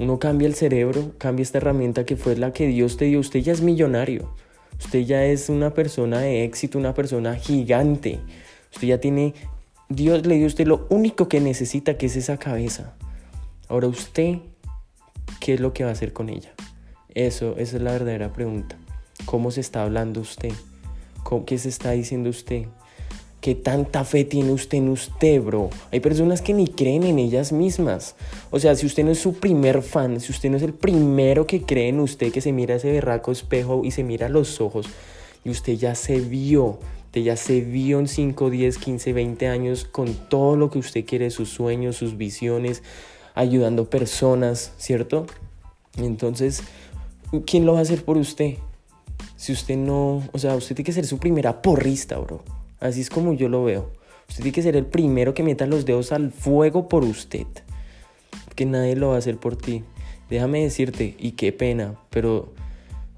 Uno 0.00 0.18
cambia 0.18 0.48
el 0.48 0.54
cerebro, 0.54 1.12
cambia 1.18 1.42
esta 1.42 1.58
herramienta 1.58 2.06
que 2.06 2.16
fue 2.16 2.34
la 2.34 2.54
que 2.54 2.66
Dios 2.66 2.96
te 2.96 3.04
dio. 3.04 3.20
Usted 3.20 3.40
ya 3.40 3.52
es 3.52 3.60
millonario. 3.60 4.34
Usted 4.78 5.00
ya 5.00 5.26
es 5.26 5.50
una 5.50 5.74
persona 5.74 6.20
de 6.20 6.42
éxito, 6.44 6.78
una 6.78 6.94
persona 6.94 7.34
gigante. 7.34 8.18
Usted 8.72 8.88
ya 8.88 8.98
tiene, 8.98 9.34
Dios 9.90 10.26
le 10.26 10.36
dio 10.36 10.44
a 10.44 10.46
usted 10.46 10.66
lo 10.66 10.86
único 10.88 11.28
que 11.28 11.38
necesita, 11.40 11.98
que 11.98 12.06
es 12.06 12.16
esa 12.16 12.38
cabeza. 12.38 12.94
Ahora 13.68 13.88
usted, 13.88 14.38
¿qué 15.38 15.52
es 15.52 15.60
lo 15.60 15.74
que 15.74 15.84
va 15.84 15.90
a 15.90 15.92
hacer 15.92 16.14
con 16.14 16.30
ella? 16.30 16.54
Eso, 17.14 17.56
esa 17.58 17.76
es 17.76 17.82
la 17.82 17.92
verdadera 17.92 18.32
pregunta. 18.32 18.78
¿Cómo 19.26 19.50
se 19.50 19.60
está 19.60 19.82
hablando 19.82 20.22
usted? 20.22 20.54
¿Qué 21.44 21.58
se 21.58 21.68
está 21.68 21.90
diciendo 21.90 22.30
usted? 22.30 22.64
¿Qué 23.40 23.54
tanta 23.54 24.04
fe 24.04 24.24
tiene 24.24 24.52
usted 24.52 24.76
en 24.76 24.90
usted, 24.90 25.40
bro? 25.40 25.70
Hay 25.90 26.00
personas 26.00 26.42
que 26.42 26.52
ni 26.52 26.66
creen 26.66 27.04
en 27.04 27.18
ellas 27.18 27.52
mismas. 27.52 28.14
O 28.50 28.60
sea, 28.60 28.76
si 28.76 28.84
usted 28.84 29.02
no 29.02 29.12
es 29.12 29.18
su 29.18 29.32
primer 29.32 29.80
fan, 29.80 30.20
si 30.20 30.30
usted 30.30 30.50
no 30.50 30.58
es 30.58 30.62
el 30.62 30.74
primero 30.74 31.46
que 31.46 31.62
cree 31.62 31.88
en 31.88 32.00
usted, 32.00 32.32
que 32.32 32.42
se 32.42 32.52
mira 32.52 32.74
ese 32.74 32.92
berraco 32.92 33.32
espejo 33.32 33.80
y 33.82 33.92
se 33.92 34.04
mira 34.04 34.28
los 34.28 34.60
ojos, 34.60 34.86
y 35.42 35.48
usted 35.48 35.72
ya 35.72 35.94
se 35.94 36.20
vio, 36.20 36.78
usted 37.06 37.22
ya 37.22 37.36
se 37.36 37.62
vio 37.62 37.98
en 37.98 38.08
5, 38.08 38.50
10, 38.50 38.76
15, 38.76 39.12
20 39.14 39.48
años 39.48 39.86
con 39.86 40.12
todo 40.28 40.56
lo 40.56 40.70
que 40.70 40.78
usted 40.78 41.06
quiere, 41.06 41.30
sus 41.30 41.48
sueños, 41.48 41.96
sus 41.96 42.18
visiones, 42.18 42.82
ayudando 43.34 43.88
personas, 43.88 44.74
¿cierto? 44.76 45.24
Entonces, 45.96 46.62
¿quién 47.46 47.64
lo 47.64 47.72
va 47.72 47.78
a 47.78 47.82
hacer 47.82 48.04
por 48.04 48.18
usted? 48.18 48.56
Si 49.36 49.52
usted 49.52 49.78
no, 49.78 50.28
o 50.30 50.38
sea, 50.38 50.56
usted 50.56 50.76
tiene 50.76 50.84
que 50.84 50.92
ser 50.92 51.06
su 51.06 51.16
primera 51.16 51.62
porrista, 51.62 52.18
bro. 52.18 52.59
Así 52.80 53.02
es 53.02 53.10
como 53.10 53.34
yo 53.34 53.48
lo 53.48 53.62
veo. 53.62 53.90
Usted 54.28 54.42
tiene 54.42 54.54
que 54.54 54.62
ser 54.62 54.76
el 54.76 54.86
primero 54.86 55.34
que 55.34 55.42
meta 55.42 55.66
los 55.66 55.84
dedos 55.84 56.12
al 56.12 56.32
fuego 56.32 56.88
por 56.88 57.04
usted. 57.04 57.46
Que 58.54 58.64
nadie 58.64 58.96
lo 58.96 59.08
va 59.08 59.16
a 59.16 59.18
hacer 59.18 59.36
por 59.36 59.56
ti. 59.56 59.84
Déjame 60.30 60.62
decirte, 60.62 61.16
y 61.18 61.32
qué 61.32 61.52
pena, 61.52 61.96
pero 62.10 62.52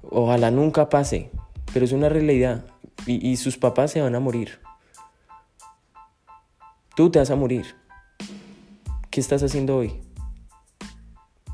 ojalá 0.09 0.51
nunca 0.51 0.89
pase. 0.89 1.29
Pero 1.71 1.85
es 1.85 1.91
una 1.91 2.09
realidad. 2.09 2.65
Y, 3.05 3.35
sus 3.37 3.57
papás 3.57 3.91
se 3.91 4.01
van 4.01 4.15
a 4.15 4.19
morir. 4.19 4.59
Tú 6.95 7.09
te 7.09 7.19
vas 7.19 7.31
a 7.31 7.35
morir. 7.35 7.75
¿Qué 9.09 9.19
estás 9.19 9.43
haciendo 9.43 9.77
hoy? 9.77 10.01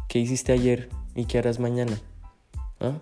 ¿Qué 0.08 0.20
hiciste 0.20 0.52
ayer 0.52 0.90
y 1.16 1.26
qué 1.26 1.40
harás 1.40 1.60
mañana? 1.60 2.00
¿Ah? 2.80 2.94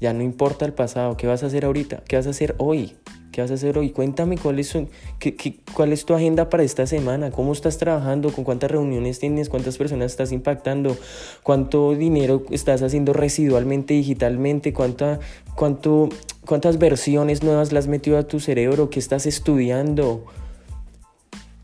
Ya 0.00 0.12
no 0.12 0.22
importa 0.22 0.64
el 0.64 0.72
pasado. 0.72 1.16
¿Qué 1.16 1.26
vas 1.26 1.42
a 1.42 1.46
hacer 1.46 1.64
ahorita? 1.64 2.02
¿Qué 2.04 2.16
vas 2.16 2.26
a 2.26 2.30
hacer 2.30 2.54
hoy? 2.58 2.96
¿Qué 3.36 3.42
vas 3.42 3.50
a 3.50 3.54
hacer 3.54 3.76
hoy? 3.76 3.90
Cuéntame 3.90 4.38
cuál 4.38 4.58
es, 4.58 4.78
qué, 5.18 5.36
cuál 5.74 5.92
es 5.92 6.06
tu 6.06 6.14
agenda 6.14 6.48
para 6.48 6.62
esta 6.62 6.86
semana, 6.86 7.30
cómo 7.30 7.52
estás 7.52 7.76
trabajando, 7.76 8.32
con 8.32 8.44
cuántas 8.44 8.70
reuniones 8.70 9.18
tienes, 9.18 9.50
cuántas 9.50 9.76
personas 9.76 10.12
estás 10.12 10.32
impactando, 10.32 10.96
cuánto 11.42 11.94
dinero 11.94 12.44
estás 12.50 12.80
haciendo 12.80 13.12
residualmente, 13.12 13.92
digitalmente, 13.92 14.72
cuánta, 14.72 15.20
cuánto, 15.54 16.08
cuántas 16.46 16.78
versiones 16.78 17.42
nuevas 17.42 17.72
le 17.72 17.78
has 17.78 17.88
metido 17.88 18.16
a 18.16 18.22
tu 18.22 18.40
cerebro, 18.40 18.88
qué 18.88 19.00
estás 19.00 19.26
estudiando. 19.26 20.24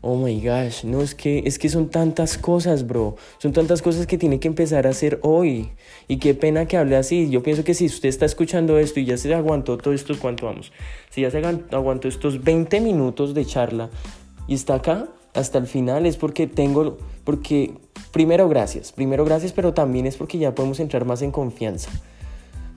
Oh 0.05 0.17
my 0.17 0.35
gosh, 0.41 0.83
no, 0.83 1.01
es 1.01 1.15
que, 1.15 1.43
es 1.45 1.57
que 1.57 1.69
son 1.69 1.89
tantas 1.89 2.37
cosas, 2.37 2.85
bro. 2.85 3.15
Son 3.37 3.53
tantas 3.53 3.81
cosas 3.81 4.05
que 4.05 4.17
tiene 4.17 4.37
que 4.37 4.49
empezar 4.49 4.85
a 4.85 4.89
hacer 4.89 5.17
hoy. 5.23 5.69
Y 6.09 6.17
qué 6.17 6.33
pena 6.33 6.65
que 6.65 6.75
hable 6.75 6.97
así. 6.97 7.29
Yo 7.29 7.41
pienso 7.41 7.63
que 7.63 7.73
si 7.73 7.85
usted 7.85 8.09
está 8.09 8.25
escuchando 8.25 8.77
esto 8.77 8.99
y 8.99 9.05
ya 9.05 9.15
se 9.15 9.33
aguantó 9.33 9.77
todo 9.77 9.93
esto, 9.93 10.13
¿cuánto 10.19 10.45
vamos? 10.45 10.73
Si 11.09 11.21
ya 11.21 11.31
se 11.31 11.37
aguantó 11.37 12.09
estos 12.09 12.43
20 12.43 12.81
minutos 12.81 13.33
de 13.33 13.45
charla 13.45 13.89
y 14.45 14.55
está 14.55 14.75
acá 14.75 15.07
hasta 15.33 15.57
el 15.57 15.67
final, 15.67 16.05
es 16.05 16.17
porque 16.17 16.47
tengo, 16.47 16.97
porque 17.23 17.71
primero 18.11 18.49
gracias, 18.49 18.91
primero 18.91 19.23
gracias, 19.23 19.53
pero 19.53 19.73
también 19.73 20.05
es 20.05 20.17
porque 20.17 20.37
ya 20.37 20.53
podemos 20.53 20.81
entrar 20.81 21.05
más 21.05 21.21
en 21.21 21.31
confianza. 21.31 21.89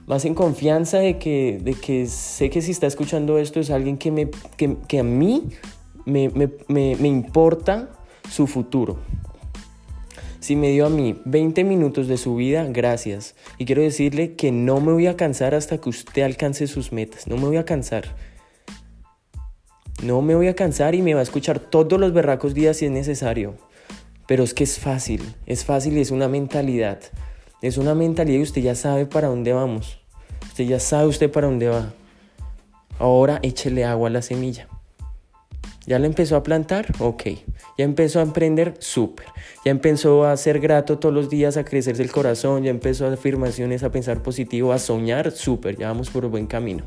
Más 0.05 0.23
en 0.23 0.33
confianza 0.33 0.99
de 0.99 1.17
que, 1.17 1.59
de 1.61 1.73
que 1.73 2.07
sé 2.07 2.49
que 2.49 2.61
si 2.61 2.71
está 2.71 2.87
escuchando 2.87 3.37
esto 3.37 3.59
es 3.59 3.69
alguien 3.69 3.97
que, 3.97 4.11
me, 4.11 4.29
que, 4.55 4.77
que 4.87 4.99
a 4.99 5.03
mí 5.03 5.43
me, 6.07 6.29
me, 6.29 6.49
me, 6.67 6.95
me 6.95 7.07
importa 7.07 7.89
su 8.29 8.47
futuro. 8.47 8.97
Si 10.39 10.55
me 10.55 10.69
dio 10.69 10.85
a 10.85 10.89
mí 10.89 11.19
20 11.25 11.65
minutos 11.65 12.07
de 12.07 12.15
su 12.15 12.37
vida, 12.37 12.65
gracias. 12.69 13.35
Y 13.57 13.65
quiero 13.65 13.81
decirle 13.81 14.35
que 14.35 14.53
no 14.53 14.79
me 14.79 14.93
voy 14.93 15.07
a 15.07 15.17
cansar 15.17 15.53
hasta 15.53 15.77
que 15.79 15.89
usted 15.89 16.21
alcance 16.21 16.67
sus 16.67 16.93
metas. 16.93 17.27
No 17.27 17.35
me 17.35 17.47
voy 17.47 17.57
a 17.57 17.65
cansar. 17.65 18.15
No 20.01 20.21
me 20.21 20.35
voy 20.35 20.47
a 20.47 20.55
cansar 20.55 20.95
y 20.95 21.01
me 21.01 21.13
va 21.13 21.19
a 21.19 21.23
escuchar 21.23 21.59
todos 21.59 21.99
los 21.99 22.13
berracos 22.13 22.53
días 22.53 22.77
si 22.77 22.85
es 22.85 22.91
necesario. 22.91 23.55
Pero 24.27 24.43
es 24.43 24.53
que 24.53 24.63
es 24.63 24.79
fácil. 24.79 25.35
Es 25.45 25.65
fácil 25.65 25.97
y 25.97 26.01
es 26.01 26.11
una 26.11 26.29
mentalidad. 26.29 26.99
Es 27.61 27.77
una 27.77 27.95
mentalidad 27.95 28.39
y 28.39 28.43
usted 28.43 28.61
ya 28.61 28.75
sabe 28.75 29.07
para 29.07 29.27
dónde 29.27 29.51
vamos. 29.51 29.99
Usted 30.43 30.63
ya 30.63 30.79
sabe 30.79 31.07
usted 31.07 31.29
para 31.29 31.47
dónde 31.47 31.67
va. 31.67 31.93
Ahora 32.99 33.39
échele 33.41 33.83
agua 33.83 34.07
a 34.07 34.11
la 34.11 34.21
semilla. 34.21 34.69
¿Ya 35.87 35.99
la 35.99 36.05
empezó 36.05 36.35
a 36.35 36.43
plantar? 36.43 36.93
Ok. 36.99 37.23
¿Ya 37.77 37.85
empezó 37.85 38.19
a 38.19 38.21
emprender? 38.21 38.75
Súper. 38.79 39.25
¿Ya 39.63 39.71
empezó 39.71 40.25
a 40.25 40.35
ser 40.35 40.59
grato 40.59 40.99
todos 40.99 41.15
los 41.15 41.29
días, 41.29 41.55
a 41.55 41.63
crecerse 41.63 42.03
el 42.03 42.11
corazón? 42.11 42.63
¿Ya 42.63 42.71
empezó 42.71 43.07
a 43.07 43.13
afirmaciones, 43.13 43.83
a 43.83 43.89
pensar 43.89 44.21
positivo, 44.21 44.73
a 44.73 44.79
soñar? 44.79 45.31
Súper. 45.31 45.77
Ya 45.77 45.87
vamos 45.87 46.09
por 46.09 46.27
buen 46.27 46.45
camino. 46.45 46.83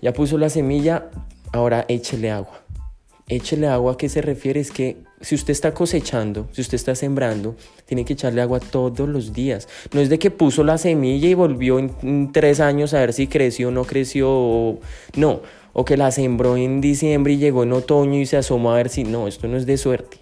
Ya 0.00 0.12
puso 0.12 0.38
la 0.38 0.48
semilla, 0.48 1.10
ahora 1.52 1.86
échele 1.88 2.30
agua. 2.30 2.62
Échele 3.26 3.66
agua, 3.66 3.94
¿a 3.94 3.96
qué 3.96 4.08
se 4.08 4.22
refiere? 4.22 4.60
Es 4.60 4.70
que 4.70 4.98
si 5.20 5.34
usted 5.34 5.50
está 5.50 5.74
cosechando, 5.74 6.48
si 6.52 6.60
usted 6.60 6.76
está 6.76 6.94
sembrando, 6.94 7.56
tiene 7.84 8.04
que 8.04 8.12
echarle 8.12 8.40
agua 8.40 8.60
todos 8.60 9.08
los 9.08 9.32
días. 9.32 9.68
No 9.92 10.00
es 10.00 10.08
de 10.08 10.20
que 10.20 10.30
puso 10.30 10.62
la 10.62 10.78
semilla 10.78 11.28
y 11.28 11.34
volvió 11.34 11.78
en, 11.78 12.30
tres 12.32 12.60
años 12.60 12.94
a 12.94 13.00
ver 13.00 13.12
si 13.12 13.26
creció 13.26 13.68
o 13.68 13.70
no 13.70 13.84
creció. 13.84 14.78
No, 15.16 15.42
o 15.72 15.84
que 15.84 15.96
la 15.96 16.10
sembró 16.10 16.56
en 16.56 16.80
diciembre 16.80 17.34
y 17.34 17.38
llegó 17.38 17.62
en 17.62 17.72
otoño 17.72 18.18
y 18.18 18.26
se 18.26 18.36
asomó 18.36 18.72
a 18.72 18.76
ver 18.76 18.88
si 18.88 19.04
no, 19.04 19.28
esto 19.28 19.48
no 19.48 19.56
es 19.56 19.66
de 19.66 19.76
suerte. 19.76 20.18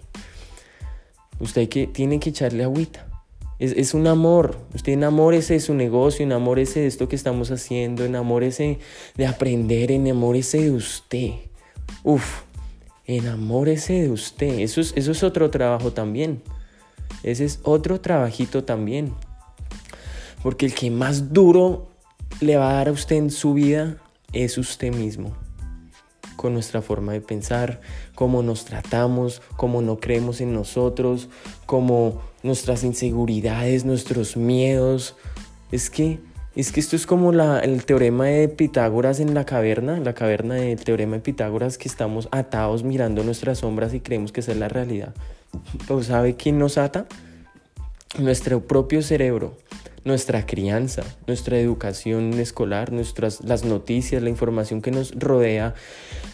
Usted 1.39 1.69
que, 1.69 1.87
tiene 1.87 2.19
que 2.19 2.29
echarle 2.29 2.63
agüita. 2.63 3.07
Es, 3.59 3.71
es, 3.71 3.93
un 3.93 4.07
amor. 4.07 4.57
Usted 4.73 4.93
enamórese 4.93 5.53
de 5.53 5.59
su 5.59 5.73
negocio, 5.73 6.23
enamórese 6.23 6.81
de 6.81 6.87
esto 6.87 7.07
que 7.07 7.15
estamos 7.15 7.51
haciendo, 7.51 8.05
enamórese 8.05 8.79
de 9.15 9.25
aprender, 9.25 9.91
enamórese 9.91 10.61
de 10.61 10.71
usted. 10.71 11.31
Uf, 12.03 12.41
enamórese 13.05 14.01
de 14.03 14.11
usted. 14.11 14.59
Eso 14.59 14.81
es, 14.81 14.93
eso 14.95 15.11
es 15.11 15.23
otro 15.23 15.49
trabajo 15.49 15.91
también. 15.91 16.41
Ese 17.23 17.45
es 17.45 17.59
otro 17.63 17.99
trabajito 17.99 18.63
también. 18.63 19.13
Porque 20.43 20.65
el 20.65 20.73
que 20.73 20.91
más 20.91 21.33
duro 21.33 21.87
le 22.41 22.57
va 22.57 22.69
a 22.69 22.73
dar 22.73 22.89
a 22.89 22.91
usted 22.91 23.15
en 23.15 23.31
su 23.31 23.53
vida 23.53 23.97
es 24.33 24.57
usted 24.57 24.93
mismo 24.93 25.35
con 26.37 26.53
nuestra 26.53 26.81
forma 26.81 27.11
de 27.11 27.19
pensar, 27.19 27.81
cómo 28.15 28.43
nos 28.43 28.63
tratamos, 28.63 29.41
cómo 29.57 29.81
no 29.81 29.99
creemos 29.99 30.39
en 30.39 30.53
nosotros, 30.53 31.27
cómo 31.65 32.21
nuestras 32.43 32.85
inseguridades, 32.85 33.83
nuestros 33.83 34.37
miedos. 34.37 35.15
Es 35.71 35.89
que, 35.89 36.19
es 36.55 36.71
que 36.71 36.79
esto 36.79 36.95
es 36.95 37.05
como 37.05 37.33
la, 37.33 37.59
el 37.59 37.83
teorema 37.83 38.27
de 38.27 38.47
Pitágoras 38.47 39.19
en 39.19 39.33
la 39.33 39.45
caverna, 39.45 39.99
la 39.99 40.13
caverna 40.13 40.55
del 40.55 40.81
teorema 40.81 41.15
de 41.15 41.21
Pitágoras 41.21 41.77
que 41.77 41.89
estamos 41.89 42.29
atados 42.31 42.83
mirando 42.83 43.23
nuestras 43.23 43.57
sombras 43.59 43.93
y 43.93 43.99
creemos 43.99 44.31
que 44.31 44.39
es 44.39 44.47
la 44.55 44.69
realidad. 44.69 45.13
Pero 45.87 46.03
¿sabe 46.03 46.35
quién 46.35 46.59
nos 46.59 46.77
ata? 46.77 47.07
Nuestro 48.19 48.65
propio 48.65 49.01
cerebro 49.01 49.57
nuestra 50.07 50.45
crianza, 50.45 51.03
nuestra 51.27 51.59
educación 51.59 52.33
escolar, 52.39 52.91
nuestras, 52.91 53.43
las 53.43 53.63
noticias, 53.63 54.23
la 54.23 54.29
información 54.29 54.81
que 54.81 54.89
nos 54.89 55.13
rodea, 55.13 55.75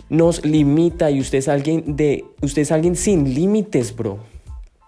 nos 0.10 0.46
limita 0.46 1.12
y 1.12 1.20
usted 1.20 1.40
es 1.40 1.48
alguien 1.48 1.96
de, 1.98 2.24
usted 2.42 2.62
es 2.62 2.72
alguien 2.72 2.96
sin 2.96 3.34
límites, 3.34 3.96
bro. 3.96 4.20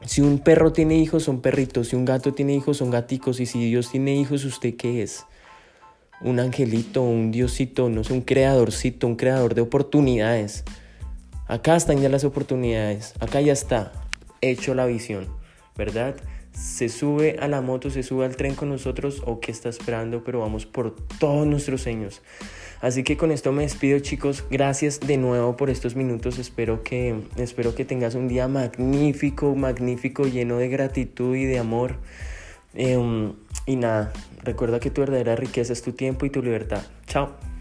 Si 0.05 0.21
un 0.21 0.37
perro 0.37 0.71
tiene 0.71 0.97
hijos, 0.97 1.23
son 1.23 1.41
perritos. 1.41 1.87
Si 1.87 1.95
un 1.95 2.05
gato 2.05 2.33
tiene 2.33 2.53
hijos, 2.53 2.77
son 2.77 2.91
gaticos. 2.91 3.39
Y 3.39 3.47
si 3.47 3.65
Dios 3.65 3.89
tiene 3.89 4.15
hijos, 4.15 4.45
¿usted 4.45 4.75
qué 4.75 5.01
es? 5.01 5.25
Un 6.21 6.39
angelito, 6.39 7.01
un 7.01 7.31
diosito, 7.31 7.89
no 7.89 8.03
sé, 8.03 8.13
un 8.13 8.21
creadorcito, 8.21 9.07
un 9.07 9.15
creador 9.15 9.55
de 9.55 9.61
oportunidades. 9.61 10.63
Acá 11.47 11.75
están 11.75 12.01
ya 12.01 12.09
las 12.09 12.23
oportunidades. 12.23 13.15
Acá 13.19 13.41
ya 13.41 13.53
está 13.53 13.91
hecho 14.41 14.75
la 14.75 14.85
visión, 14.85 15.27
¿verdad? 15.75 16.15
Se 16.55 16.89
sube 16.89 17.37
a 17.39 17.47
la 17.47 17.61
moto, 17.61 17.89
se 17.89 18.03
sube 18.03 18.25
al 18.25 18.35
tren 18.35 18.55
con 18.55 18.69
nosotros 18.69 19.21
o 19.25 19.39
qué 19.39 19.51
está 19.51 19.69
esperando, 19.69 20.23
pero 20.23 20.39
vamos 20.39 20.65
por 20.65 20.95
todos 21.19 21.45
nuestros 21.45 21.81
sueños. 21.81 22.21
Así 22.81 23.03
que 23.03 23.17
con 23.17 23.31
esto 23.31 23.51
me 23.51 23.63
despido 23.63 23.99
chicos, 23.99 24.45
gracias 24.49 24.99
de 24.99 25.17
nuevo 25.17 25.57
por 25.57 25.69
estos 25.69 25.95
minutos, 25.95 26.37
espero 26.37 26.83
que, 26.83 27.15
espero 27.37 27.73
que 27.73 27.85
tengas 27.85 28.15
un 28.15 28.27
día 28.27 28.47
magnífico, 28.47 29.55
magnífico, 29.55 30.27
lleno 30.27 30.57
de 30.57 30.69
gratitud 30.69 31.35
y 31.35 31.45
de 31.45 31.59
amor. 31.59 31.97
Em, 32.73 33.33
y 33.65 33.77
nada, 33.77 34.11
recuerda 34.43 34.79
que 34.79 34.91
tu 34.91 35.01
verdadera 35.01 35.35
riqueza 35.35 35.73
es 35.73 35.81
tu 35.81 35.93
tiempo 35.93 36.25
y 36.25 36.29
tu 36.29 36.41
libertad. 36.41 36.83
Chao. 37.07 37.54